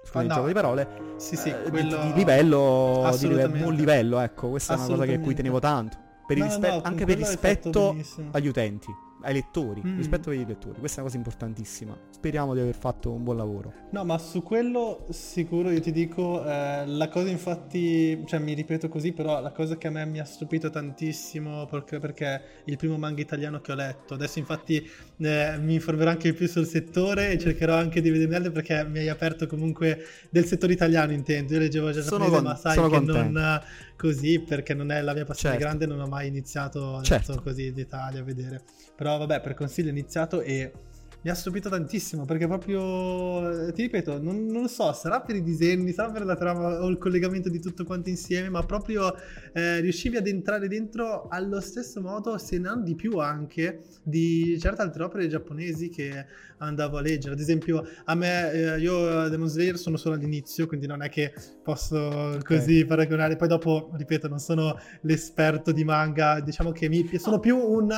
[0.06, 0.34] Scusate il no.
[0.36, 0.88] gioco di parole,
[1.18, 1.98] Sì, sì, eh, di- quello...
[1.98, 3.60] di, di livello, di live- Assolutamente.
[3.60, 5.98] buon livello, ecco, questa è una cosa che- cui tenevo tanto.
[6.26, 7.96] Per No, rispe- no, anche per rispetto
[8.32, 8.88] agli utenti,
[9.24, 9.98] ai lettori, Mm.
[9.98, 11.98] rispetto ai lettori, questa è una cosa importantissima.
[12.12, 13.74] Speriamo di aver fatto un buon lavoro.
[13.92, 18.90] No, ma su quello sicuro io ti dico, eh, la cosa infatti, cioè mi ripeto
[18.90, 22.78] così, però la cosa che a me mi ha stupito tantissimo perché, perché è il
[22.78, 24.14] primo manga italiano che ho letto.
[24.14, 24.88] Adesso infatti
[25.20, 29.00] eh, mi informerò anche più sul settore e cercherò anche di vederne altri perché mi
[29.00, 30.00] hai aperto comunque
[30.30, 31.54] del settore italiano intendo.
[31.54, 33.22] Io leggevo già Sono con- ma sai sono che contento.
[33.40, 33.62] non
[33.98, 35.70] così perché non è la mia passione Certo.
[35.70, 37.42] grande, non ho mai iniziato Certo.
[37.42, 38.62] così in dettaglio a vedere.
[38.96, 40.72] Però vabbè, per consiglio ho iniziato e
[41.24, 45.44] mi ha stupito tantissimo perché proprio, eh, ti ripeto, non, non so, sarà per i
[45.44, 49.14] disegni, sarà per la trama o il collegamento di tutto quanto insieme, ma proprio
[49.52, 54.84] eh, riuscivi ad entrare dentro allo stesso modo, se non di più anche, di certe
[54.84, 56.26] altre opere giapponesi che
[56.58, 57.34] andavo a leggere.
[57.34, 61.34] Ad esempio, a me, eh, io Demon Slayer sono solo all'inizio, quindi non è che
[61.64, 63.36] posso così paragonare.
[63.36, 67.92] Poi dopo, ripeto, non sono l'esperto di manga, diciamo che mi, sono più un,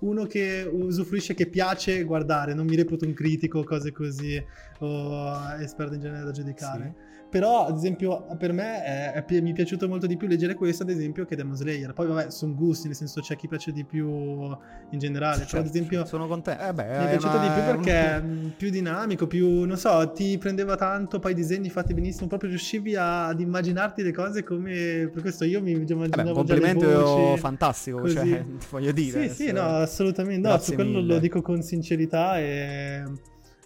[0.00, 4.42] uno che usufruisce, che piace guardare, non mi reputo un critico, cose così,
[4.80, 7.12] o esperto in genere da giudicare.
[7.34, 10.84] Però, ad esempio, per me è- è mi è piaciuto molto di più leggere questo,
[10.84, 11.92] ad esempio, che Demon Slayer.
[11.92, 15.44] Poi, vabbè, sono gusti, nel senso c'è chi piace di più in generale.
[15.44, 16.62] Però, ad esempio, sono contento.
[16.62, 19.64] Eh beh, mi è piaciuto una- di più un- perché è mm, più dinamico, più,
[19.64, 24.04] non so, ti prendeva tanto, poi i disegni fatti benissimo, proprio riuscivi a- ad immaginarti
[24.04, 25.10] le cose come...
[25.12, 28.14] Per questo io mi immaginavo Vabbè, un già le complimento voci, fantastico, così.
[28.14, 29.28] cioè, voglio dire.
[29.28, 30.48] Sì, sì, no, assolutamente.
[30.48, 31.14] No, su quello mille.
[31.14, 33.02] lo dico con sincerità e...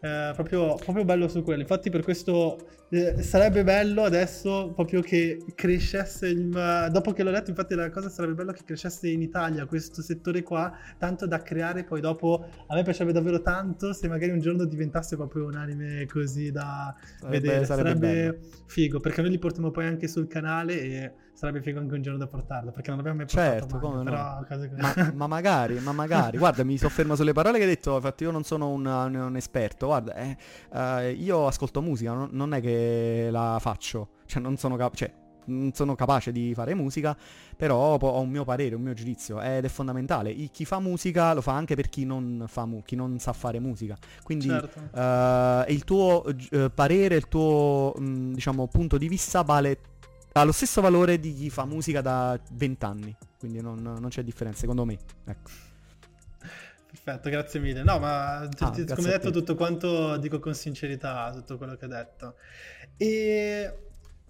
[0.01, 1.61] eh, proprio, proprio bello su quello.
[1.61, 2.59] Infatti, per questo
[2.90, 6.88] eh, sarebbe bello adesso proprio che crescesse il.
[6.90, 10.42] Dopo che l'ho letto, infatti, la cosa sarebbe bello che crescesse in Italia questo settore
[10.42, 12.44] qua, tanto da creare poi dopo.
[12.66, 16.94] A me piacerebbe davvero tanto se magari un giorno diventasse proprio un anime così da
[17.18, 17.64] Sarebbe- vedere.
[17.64, 21.95] sarebbe Sarebbe, figo perché noi li portiamo poi anche sul canale e sarebbe figo anche
[21.95, 24.45] un giorno da portarlo perché non abbiamo mai portato Certo, manga, come no.
[24.49, 24.70] cose.
[24.76, 28.32] Ma, ma magari, ma magari, guarda, mi soffermo sulle parole che hai detto, infatti io
[28.32, 30.36] non sono un, un- un esperto, guarda, eh,
[30.74, 35.12] eh, io ascolto musica, non, non è che la faccio, cioè non sono, cap- cioè,
[35.45, 37.16] non sono capace di fare musica,
[37.57, 40.30] però ho un mio parere, un mio giudizio ed è fondamentale.
[40.30, 43.32] I- chi fa musica lo fa anche per chi non, fa mu- chi non sa
[43.32, 43.97] fare musica.
[44.24, 44.80] Quindi Certo.
[44.93, 49.78] eh, il tuo eh, parere, il tuo mh, diciamo, punto di vista vale
[50.41, 53.16] ha lo stesso valore di chi fa musica da 20 anni.
[53.39, 54.97] Quindi non, non c'è differenza, secondo me.
[55.24, 55.51] Ecco.
[56.91, 57.82] Perfetto, grazie mille.
[57.82, 61.91] No, ma Ah, grazie come detto tutto quanto dico con sincerità tutto quello che hai
[61.91, 62.34] detto.
[62.97, 63.78] E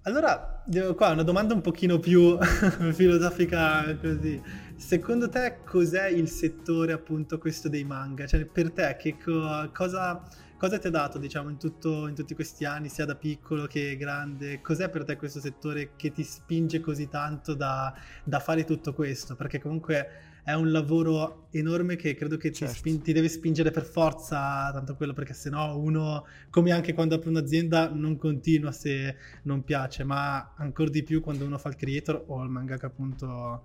[0.03, 0.65] allora,
[0.97, 2.37] qua una domanda un pochino più
[2.93, 4.41] filosofica così.
[4.77, 8.27] Secondo te cos'è il settore appunto questo dei manga?
[8.27, 10.23] Cioè per te che co- cosa,
[10.59, 13.97] cosa ti ha dato diciamo in, tutto, in tutti questi anni, sia da piccolo che
[13.97, 14.61] grande?
[14.61, 17.95] Cos'è per te questo settore che ti spinge così tanto da,
[18.25, 19.37] da fare tutto questo?
[19.37, 20.09] Perché comunque
[20.43, 22.75] è un lavoro enorme che credo che ti, Certo.
[22.75, 27.29] spin- ti deve spingere per forza tanto quello perché sennò uno come anche quando apre
[27.29, 32.25] un'azienda non continua se non piace ma ancora di più quando uno fa il creator
[32.29, 33.63] o il mangaka appunto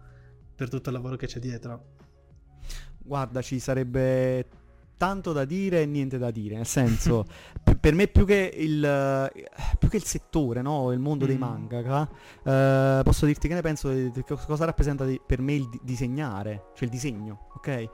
[0.54, 1.92] per tutto il lavoro che c'è dietro
[2.98, 4.46] Guarda, ci sarebbe
[4.98, 6.56] tanto da dire e niente da dire.
[6.56, 7.26] Nel senso,
[7.64, 9.32] p- per me più che il,
[9.78, 10.92] più che il settore, no?
[10.92, 11.40] il mondo dei Mm.
[11.40, 12.10] mangaka,
[12.44, 15.68] eh, posso dirti che ne penso di, di co- cosa rappresenta di- per me il
[15.70, 17.90] di- disegnare, cioè il disegno, ok?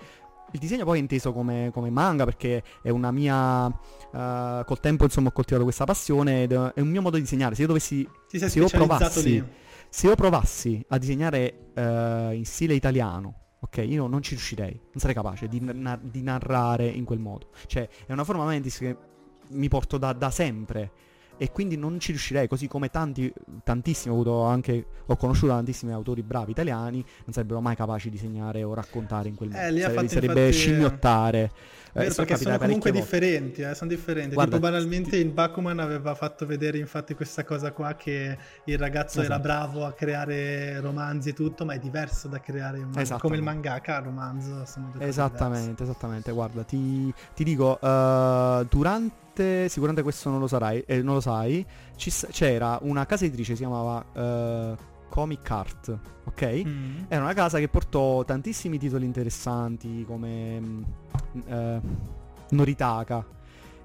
[0.52, 3.68] Il disegno poi è inteso come, come manga perché è una mia...
[3.68, 7.54] eh, col tempo insomma ho coltivato questa passione ed è un mio modo di disegnare.
[7.54, 8.08] Se io dovessi...
[8.28, 9.44] se io provassi,
[9.90, 14.96] se io provassi a disegnare eh, in stile italiano, ok, io non ci riuscirei, non
[14.96, 15.60] sarei capace di,
[16.02, 17.50] di narrare in quel modo.
[17.66, 18.98] Cioè, è una forma mentis che
[19.50, 20.92] mi porto da, da sempre
[21.40, 23.34] e quindi non ci riuscirei, così come tanti,
[23.64, 28.18] tantissimi, ho, avuto anche, ho conosciuto tantissimi autori bravi italiani, non sarebbero mai capaci di
[28.18, 29.62] disegnare o raccontare in quel modo.
[29.64, 31.52] Eh, lì ha Sare- sarebbe infatti- scimmiottare.
[31.92, 33.06] Eh, Vero, sono perché sono comunque volte.
[33.06, 34.36] differenti, eh, sono differenti.
[34.36, 39.22] Guarda, tipo banalmente in Bakuman aveva fatto vedere infatti questa cosa qua che il ragazzo
[39.22, 39.42] era Esatto.
[39.42, 42.90] bravo a creare romanzi e tutto, ma è diverso da creare un.
[42.90, 43.22] Esattamente.
[43.22, 46.32] come il mangaka, romanzo, due cose Esattamente, esattamente.
[46.32, 51.66] Guarda, ti, ti dico, eh, durante, sicuramente questo non lo sarai, eh, non lo sai,
[51.96, 54.76] ci c'era una casa editrice, si chiamava eh,
[55.10, 56.62] Comic Art, ok?
[56.66, 56.98] Mm.
[57.08, 60.60] Era una casa che portò tantissimi titoli interessanti come...
[60.60, 60.82] mm,
[61.48, 61.82] eh,
[62.52, 63.26] Noritaka,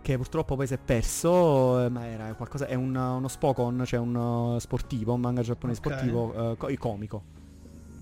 [0.01, 3.99] che purtroppo poi si è perso, eh, ma era qualcosa, è un- uno Spokon, cioè
[4.01, 5.92] un uh, sportivo, un manga giapponese Ok.
[5.92, 7.22] sportivo, eh, co- comico.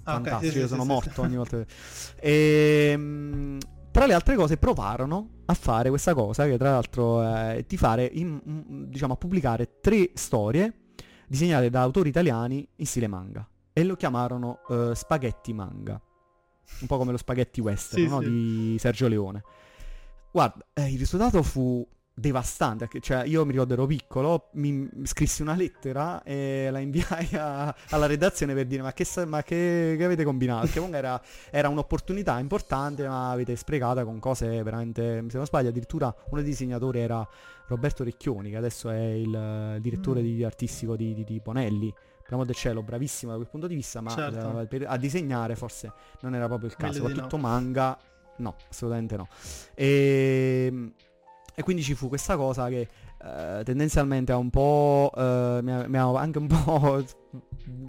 [0.05, 1.21] Ah, Fantastico, sì, io sì, sono sì, morto sì.
[1.21, 1.65] ogni volta.
[2.21, 3.59] E,
[3.93, 8.05] tra le altre cose provarono a fare questa cosa che tra l'altro è di fare,
[8.13, 10.73] in- mm, diciamo, a pubblicare tre storie
[11.29, 13.47] disegnate da autori italiani in stile manga.
[13.73, 16.01] E lo chiamarono eh, Spaghetti Manga.
[16.81, 18.21] Un po' come lo spaghetti western Sì, no?
[18.21, 18.29] sì.
[18.29, 19.43] di Sergio Leone.
[20.31, 25.55] Guarda, eh, il risultato fu devastante, cioè io mi ricordo ero piccolo, mi scrissi una
[25.55, 30.23] lettera e la inviai a- alla redazione per dire ma che, ma che- che avete
[30.25, 30.61] combinato?
[30.63, 35.71] Perché comunque era, era un'opportunità importante ma avete sprecata con cose veramente, se non sbaglio
[35.71, 37.27] addirittura uno dei disegnatori era
[37.69, 40.25] Roberto Recchioni che adesso è il direttore Mm.
[40.25, 41.93] di- artistico di, di- di Bonelli.
[42.23, 44.61] Per amor del cielo, bravissimo da quel punto di vista, ma Certo.
[44.61, 47.43] eh, per- a disegnare forse non era proprio il caso, soprattutto no.
[47.43, 47.99] manga,
[48.37, 49.29] no, assolutamente no.
[49.75, 50.93] E,
[51.55, 52.89] e quindi ci fu questa cosa che
[53.25, 57.05] eh, tendenzialmente ha un po', eh, mi, ha, anche un po'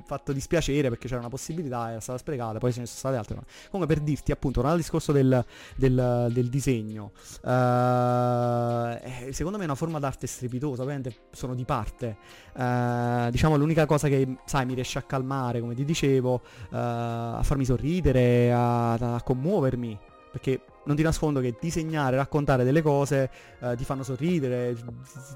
[0.06, 3.36] fatto dispiacere perché c'era una possibilità, era stata sprecata, poi ce ne sono state altre.
[3.70, 5.44] Comunque per dirti appunto, tornando al discorso del,
[5.76, 7.12] del- del disegno,
[7.44, 12.18] eh, secondo me è una forma d'arte strepitosa, ovviamente sono di parte.
[12.56, 16.42] Eh, diciamo l'unica cosa che, sai, mi riesce a calmare, come ti dicevo,
[16.72, 20.00] eh, a farmi sorridere, a, a commuovermi.
[20.32, 23.30] Perché non ti nascondo che disegnare, raccontare delle cose
[23.60, 24.76] eh, ti fanno sorridere,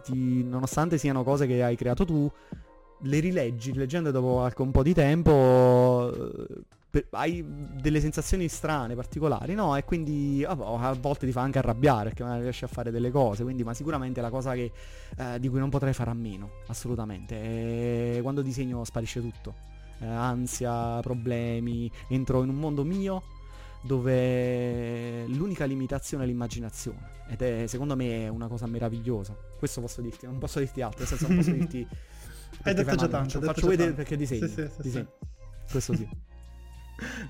[0.04, 2.30] ti- nonostante siano cose che hai creato tu,
[3.02, 7.46] le rileggi, leggendo dopo anche un po' di tempo, eh, per- hai
[7.80, 9.76] delle sensazioni strane, particolari, no?
[9.76, 13.12] E quindi boh, a volte ti fa anche arrabbiare perché non riesci a fare delle
[13.12, 14.72] cose, quindi ma sicuramente è la cosa che,
[15.18, 17.36] eh, di cui non potrei fare a meno, assolutamente.
[17.36, 19.76] E quando disegno sparisce tutto.
[20.00, 23.24] Eh, ansia, problemi, entro in un mondo mio
[23.82, 29.36] dove l'unica limitazione è l'immaginazione ed è secondo me è una cosa meravigliosa.
[29.58, 31.88] Questo posso dirti, non posso dirti altro, nel senso non posso dirti
[32.64, 34.02] Hai detto già tanto, faccio, vedere tanto.
[34.04, 34.48] perché disegno.
[34.48, 35.12] Sì, sì, sì, disegno.
[35.70, 36.08] Questo sì.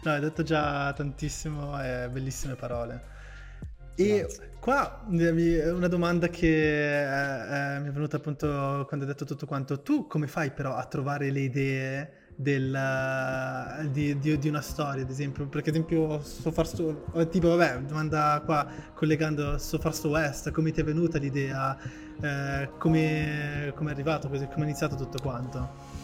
[0.03, 3.15] No, hai detto già tantissimo e bellissime parole.
[3.95, 4.27] E
[4.59, 6.45] qua mi- mi- una domanda che
[7.03, 8.47] eh, eh, mi è venuta appunto
[8.87, 9.81] quando hai detto tutto quanto.
[9.81, 15.09] Tu come fai però a trovare le idee del, di, di- di una storia, ad
[15.09, 15.47] esempio?
[15.47, 20.09] Perché ad esempio So Far So, o tipo vabbè, domanda qua collegando So Far So
[20.09, 21.75] West, come ti è venuta l'idea?
[22.21, 25.95] Eh, come, come è arrivato come è iniziato tutto quanto?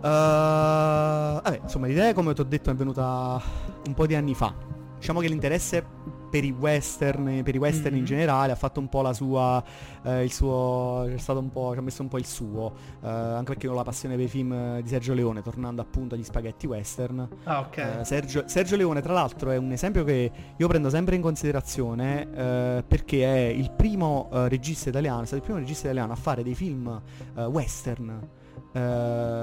[0.00, 3.40] Uh, vabbè, insomma, l'idea, come ti ho detto, è venuta
[3.86, 4.54] un po' di anni fa.
[4.98, 5.84] Diciamo che l'interesse
[6.30, 8.06] per i western, per i western in Mhm.
[8.06, 9.62] generale, ha fatto un po' la sua,
[10.02, 12.72] eh, il suo, c'è stato un po', ci ha messo un po' il suo,
[13.02, 16.24] eh, anche perché ho la passione per i film di Sergio Leone, tornando appunto agli
[16.24, 17.26] spaghetti western.
[17.44, 17.76] Ah, ok.
[17.76, 22.26] Eh, Sergio, Sergio Leone, tra l'altro, è un esempio che io prendo sempre in considerazione
[22.34, 26.16] eh, perché è il primo eh, regista italiano, è stato il primo regista italiano a
[26.16, 27.00] fare dei film
[27.36, 28.28] eh, western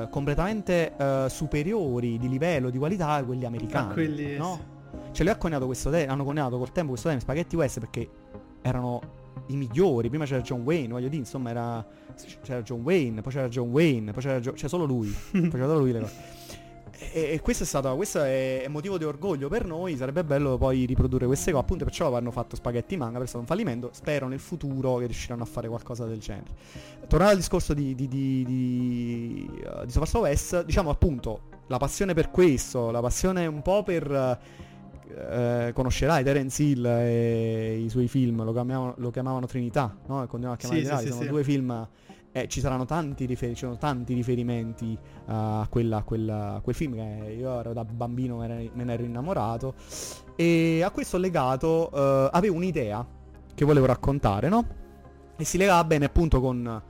[0.10, 0.94] completamente
[1.28, 3.90] superiori di livello, di qualità a quelli americani.
[3.90, 4.60] A quelli- no?
[5.16, 8.10] Cioè lui ha coniato questo te- hanno coniato col tempo questo termine spaghetti western perché
[8.62, 9.00] erano
[9.48, 10.10] i migliori.
[10.10, 11.86] Prima c'era John Wayne, voglio dire, insomma era
[12.42, 15.80] c'era John Wayne, poi c'era John Wayne, poi c'era Gio- c'è solo lui, faceva solo
[15.80, 16.14] lui le cose.
[17.14, 20.84] E, e questo è stato questo è, motivo di orgoglio per noi, sarebbe bello poi
[20.84, 24.40] riprodurre queste cose, appunto perciò hanno fatto spaghetti manga, per stato un fallimento, spero nel
[24.40, 26.52] futuro che riusciranno a fare qualcosa del genere.
[27.08, 32.32] Tornando al discorso di di di di, uh, di West, diciamo appunto la passione per
[32.32, 34.40] questo, la passione un po' per
[35.08, 40.24] eh, conoscerai Terence Hill e i suoi film, lo chiamavano, lo chiamavano Trinità, no?
[40.24, 41.30] E continuano a chiamare Sì, Trinità, sì, sono sì.
[41.30, 41.88] due film
[42.36, 46.60] eh, ci saranno tanti, rifer- ci sono tanti riferimenti uh, a, quella, a quella- a
[46.60, 49.74] quel film che io ero da bambino me ne, me ne ero innamorato
[50.36, 53.08] e a questo legato eh, avevo un'idea
[53.54, 54.68] che volevo raccontare, no?
[55.38, 56.82] E si legava bene appunto con,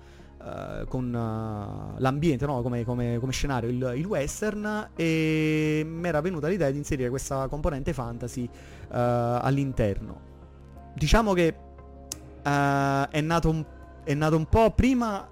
[0.46, 2.62] eh, con eh, l'ambiente, no?
[2.62, 7.48] Come, come- come scenario, il, il western e mi era venuta l'idea di inserire questa
[7.48, 8.50] componente fantasy eh,
[8.90, 10.34] all'interno.
[10.94, 11.56] Diciamo che
[12.44, 13.66] è, nato un,
[14.04, 15.30] è nato un po' prima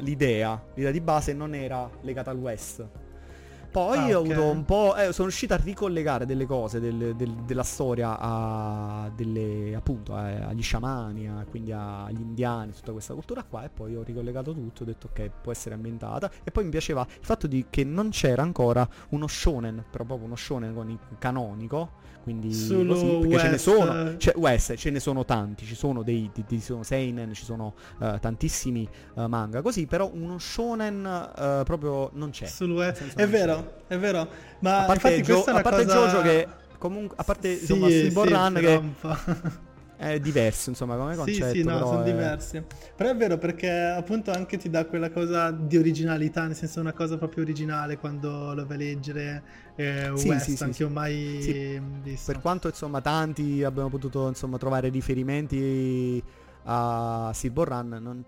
[0.00, 2.86] l'idea, l'idea di base non era legata al west.
[3.76, 4.30] Poi Ah, ho ok.
[4.30, 4.96] avuto un po'.
[4.96, 10.40] eh, sono riuscito a ricollegare delle cose del- del- della storia a delle, appunto, eh,
[10.44, 13.64] agli sciamani, a- quindi agli indiani, tutta questa cultura qua.
[13.64, 16.30] E poi ho ricollegato tutto, ho detto che può essere ambientata.
[16.42, 20.26] E poi mi piaceva il fatto di che non c'era ancora uno shonen, però proprio
[20.26, 22.04] uno shonen con il canonico.
[22.26, 23.62] Quindi Solo così, perché ce ne West.
[23.64, 24.16] sono.
[24.18, 27.74] Cioè, West, ce ne sono tanti, ci sono dei, di- di- sono seinen, ci sono
[28.02, 32.46] eh, tantissimi eh, manga così, però uno shonen eh, proprio non c'è.
[32.86, 33.38] Nel senso È non c'è.
[33.38, 34.28] vero, è vero.
[34.58, 36.00] Ma A parte, infatti Jo- a parte cosa...
[36.08, 36.48] Jojo che
[36.78, 39.16] comunque a parte Sì, insomma sì, che però un po'.
[39.96, 41.46] È diverso, insomma, come concetto.
[41.46, 42.62] Sì, sì, no, però sono è- diversi.
[42.96, 46.92] Però è vero perché appunto anche ti dà quella cosa di originalità, nel senso una
[46.92, 49.42] cosa proprio originale quando lo vai a leggere
[49.76, 52.32] eh, Sì, West, sì, sì, anche io mai visto.
[52.32, 56.22] Per quanto insomma tanti abbiamo potuto insomma trovare riferimenti
[56.64, 58.24] a Silver Run, non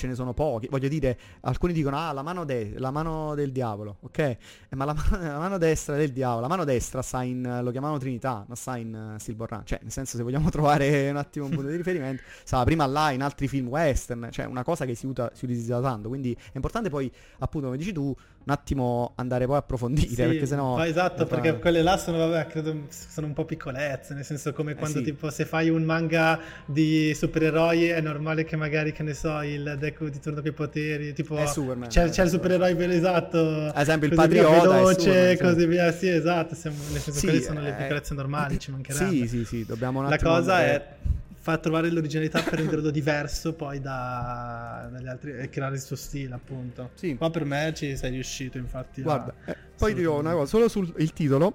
[0.00, 0.66] ce ne sono pochi.
[0.70, 4.18] Voglio dire, alcuni dicono ah la mano, de- la mano del diavolo, ok?
[4.18, 4.38] Eh,
[4.70, 7.98] ma la, mano- la mano destra del diavolo, la mano destra sta in, lo chiamavano
[7.98, 9.62] Trinità, non sta in uh, Silver Run.
[9.64, 13.10] Cioè, nel senso se vogliamo trovare un attimo un punto di riferimento, stava prima là
[13.10, 16.08] in altri film western, cioè una cosa che si, usa, si utilizza tanto.
[16.08, 20.14] Quindi è importante poi, appunto, come dici tu, un attimo andare poi a approfondire, Sì,
[20.14, 20.76] perché sennò...
[20.76, 24.24] ma esatto, eh, fa- perché quelle là sono, vabbè, credo sono un po' piccolezze, nel
[24.24, 25.04] senso come quando sì.
[25.04, 29.76] tipo se fai un manga di supereroi è normale che magari, che ne so, il
[29.78, 32.92] Deku di turno con i poteri, tipo È Superman, c'è, eh, c'è il supereroe vero
[32.92, 35.42] esatto, Ad esempio il Patriota è veloce, Superman, sì.
[35.42, 38.70] così via, sì esatto, siamo, nel senso Sì, quelle sono le eh, piccolezze normali, ci
[38.70, 39.10] mancherebbe.
[39.10, 40.96] Sì, sì, sì, dobbiamo un La cosa andare- è
[41.42, 46.34] far trovare l'originalità per renderlo diverso poi da, dagli altri e creare il suo stile
[46.34, 46.90] appunto.
[46.94, 47.16] Sì.
[47.16, 49.00] Qua per me ci sei riuscito infatti.
[49.00, 51.52] a- Guarda, eh, poi dirò una cosa, solo sul il titolo,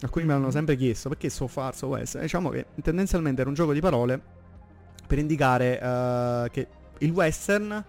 [0.00, 2.18] alcuni me l'hanno sempre chiesto, perché so far, so west?
[2.18, 4.18] Diciamo che tendenzialmente era un gioco di parole
[5.06, 6.66] per indicare eh, che
[6.98, 7.84] il western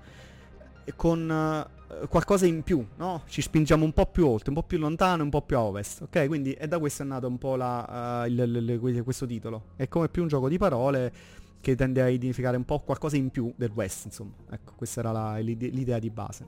[0.84, 3.24] è con eh, qualcosa in più, no?
[3.28, 6.02] Ci spingiamo un po' più oltre, un po' più lontano, un po' più a ovest,
[6.04, 6.28] ok?
[6.28, 9.64] Quindi è da questo è nato un po' la, eh, il- il- il- questo titolo.
[9.76, 11.12] È come più un gioco di parole
[11.60, 14.32] che tende a identificare un po' qualcosa in più del west, insomma.
[14.50, 16.48] Ecco, questa era la- l'ide- l'idea di base.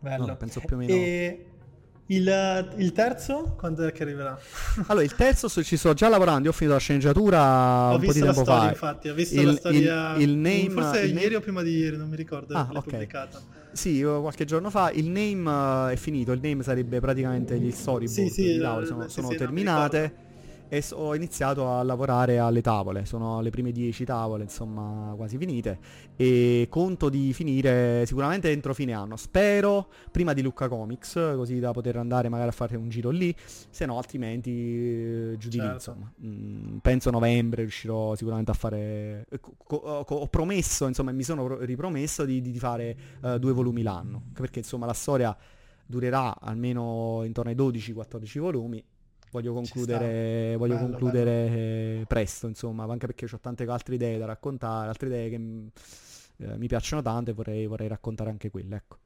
[0.00, 0.26] Bello.
[0.26, 0.92] No, penso più o meno...
[0.92, 1.46] E
[2.08, 4.38] il, il terzo quando è che arriverà?
[4.88, 8.12] Allora, il terzo ci sto già lavorando, io ho finito la sceneggiatura Ho un po'
[8.12, 8.68] di visto la tempo storia, fa.
[8.68, 11.62] infatti, ho visto il, la storia il, il name, forse il ieri name- o prima
[11.62, 12.82] di ieri, non mi ricordo, Ah, l'ho ok.
[12.82, 13.42] pubblicata.
[13.72, 14.90] Sì, eh, qualche giorno fa.
[14.90, 16.32] Il name eh, è finito.
[16.32, 19.62] Il name sarebbe praticamente gli storyboard Sì, sì, eh, sono, sì, sono sì, no, mi
[19.64, 20.14] terminate.
[20.70, 23.06] E so- ho iniziato a lavorare alle tavole.
[23.06, 25.78] Sono le prime 10 tavole, insomma, quasi finite.
[26.14, 29.16] E conto di finire sicuramente entro fine anno.
[29.16, 33.34] Spero prima di Lucca Comics, così da poter andare magari a fare un giro lì.
[33.70, 35.74] Se no, altrimenti eh, giù di lì, Certo.
[35.74, 36.12] insomma.
[36.22, 39.24] Mm, penso novembre riuscirò sicuramente a fare.
[39.30, 43.38] eh, co- co- ho promesso, insomma, e mi sono pro- ripromesso di, di fare eh,
[43.38, 44.22] due volumi l'anno.
[44.34, 45.34] Perché insomma la storia
[45.86, 48.84] durerà almeno intorno ai 12-14 volumi.
[49.30, 54.26] Voglio concludere, voglio Bello, concludere eh, presto, insomma, anche perché ho tante altre idee da
[54.26, 55.66] raccontare, altre idee che mm,
[56.38, 58.96] eh, mi piacciono tanto e vorrei, vorrei raccontare anche quelle, ecco.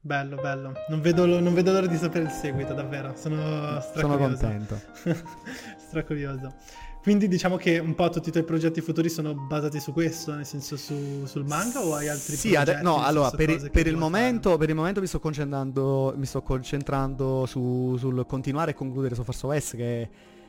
[0.00, 0.72] Bello, bello.
[0.88, 3.14] Non vedo, non vedo l'ora di sapere il seguito, davvero.
[3.16, 3.80] Sono.
[3.80, 4.80] Sono contento.
[5.76, 6.54] stracurioso.
[7.00, 10.44] Quindi diciamo che un po' tutti i tuoi progetti futuri sono basati su questo, nel
[10.44, 12.70] senso su- sul manga o hai altri Sì, progetti?
[12.72, 16.42] ade- no, allora per, per il momento, per il momento mi sto concentrando, mi sto
[16.42, 19.76] concentrando su- sul continuare e concludere su Force OS che,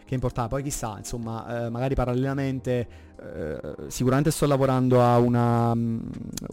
[0.03, 0.49] che è importante.
[0.49, 2.87] Poi chissà, insomma, eh, magari parallelamente
[3.21, 5.99] eh, sicuramente sto lavorando a una, mm,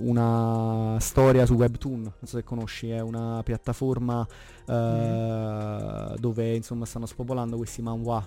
[0.03, 4.25] una storia su Webtoon, non so se conosci, è una piattaforma
[4.69, 8.25] eh, dove insomma stanno spopolando questi manhwa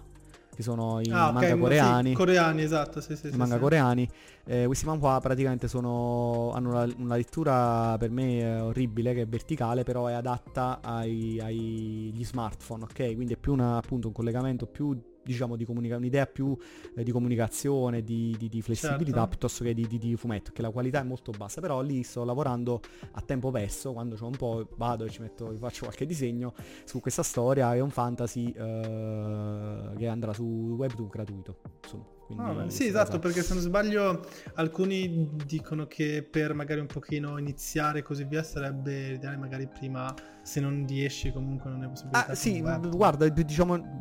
[0.60, 1.10] che sono i.
[1.10, 3.62] Ah, manga mo- coreani Sì, coreani, esatto, sì, sì, i sì, manga sì.
[3.62, 4.10] coreani.
[4.46, 9.28] Eh, questi manhwa praticamente sono, hanno una, una lettura per me eh, orribile, che è
[9.28, 13.16] verticale, però è adatta ai, agli smartphone, ok?
[13.16, 15.00] Quindi è più una, appunto un collegamento più
[15.32, 16.58] diciamo di comunica- un'idea più
[16.96, 19.28] eh, di comunicazione, di, di- di flessibilità Certo.
[19.30, 22.24] piuttosto che di, di- di fumetto, che la qualità è molto bassa, però lì sto
[22.24, 26.54] lavorando a tempo perso, quando c'ho un po' vado e ci metto, faccio qualche disegno
[26.84, 30.44] su questa storia, è un fantasy eh, che andrà su
[30.78, 31.56] webtoon gratuito.
[31.84, 34.24] Insomma, Ah, sì, esatto, cosa- perché se non sbaglio
[34.54, 40.14] alcuni dicono che per magari un pochino iniziare e così via sarebbe ideale magari prima,
[40.44, 42.28] se non riesci comunque non è possibilità.
[42.28, 43.99] Ah, sì, guarda, diciamo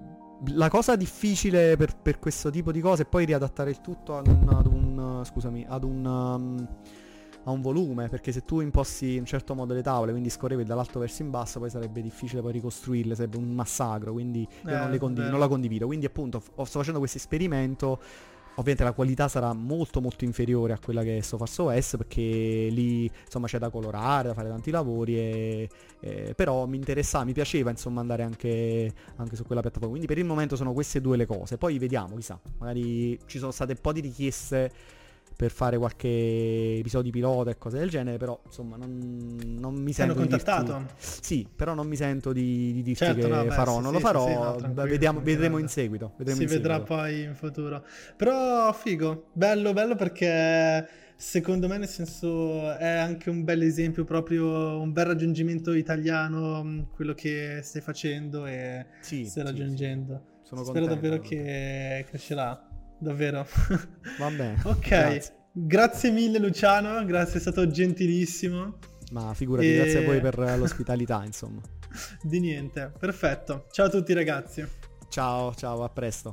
[0.55, 4.26] la cosa difficile per, per questo tipo di cose è poi riadattare il tutto ad
[4.28, 6.68] un, ad un, scusami, ad un um,
[7.45, 10.64] a un volume, perché se tu imposti in un certo modo le tavole, quindi scorrevi
[10.64, 14.76] dall'alto verso in basso, poi sarebbe difficile poi ricostruirle, sarebbe un massacro, quindi io Eh,
[14.76, 15.86] non, le condiv- non la condivido.
[15.86, 18.01] Quindi appunto f- sto facendo questo esperimento
[18.59, 22.20] Ovviamente la qualità sarà molto molto inferiore a quella che è sto Farso OS perché
[22.20, 25.68] lì insomma c'è da colorare, da fare tanti lavori e,
[26.00, 29.90] e- però mi interessava, mi piaceva insomma andare anche, anche su quella piattaforma.
[29.90, 31.56] Quindi per il momento sono queste due le cose.
[31.56, 34.72] Poi vediamo, chissà, magari ci sono state un po' di richieste
[35.39, 36.09] per fare qualche
[36.78, 40.26] episodio pilota e cose del genere, però insomma non, non mi Ti hanno sento di
[40.36, 40.95] dirti- contattato?
[40.99, 43.86] Sì, però non mi sento di, di dirti Certo, che no, beh, farò, sì, non
[43.86, 46.12] sì, lo sì, farò, sì, no, beh, tranquillo, vediamo- vedremo in seguito.
[46.16, 46.95] Vedremo si in vedrà seguito.
[46.95, 47.84] poi in futuro.
[48.16, 54.80] Però figo, bello, bello perché secondo me nel senso è anche un bel esempio, proprio
[54.80, 60.22] un bel raggiungimento italiano, mh, quello che stai facendo e Sì, stai sì, raggiungendo.
[60.43, 62.67] Sono Spero contento, davvero sono che crescerà.
[62.99, 63.46] Davvero.
[64.18, 64.61] Va bene.
[64.64, 65.34] ok, grazie.
[65.53, 66.11] grazie.
[66.11, 68.78] mille Luciano, grazie, è stato gentilissimo.
[69.12, 71.61] Ma figurati, E- grazie a voi per l'ospitalità, insomma.
[72.22, 73.66] Di niente, perfetto.
[73.70, 74.66] Ciao a tutti ragazzi.
[75.09, 76.32] Ciao, ciao, a presto.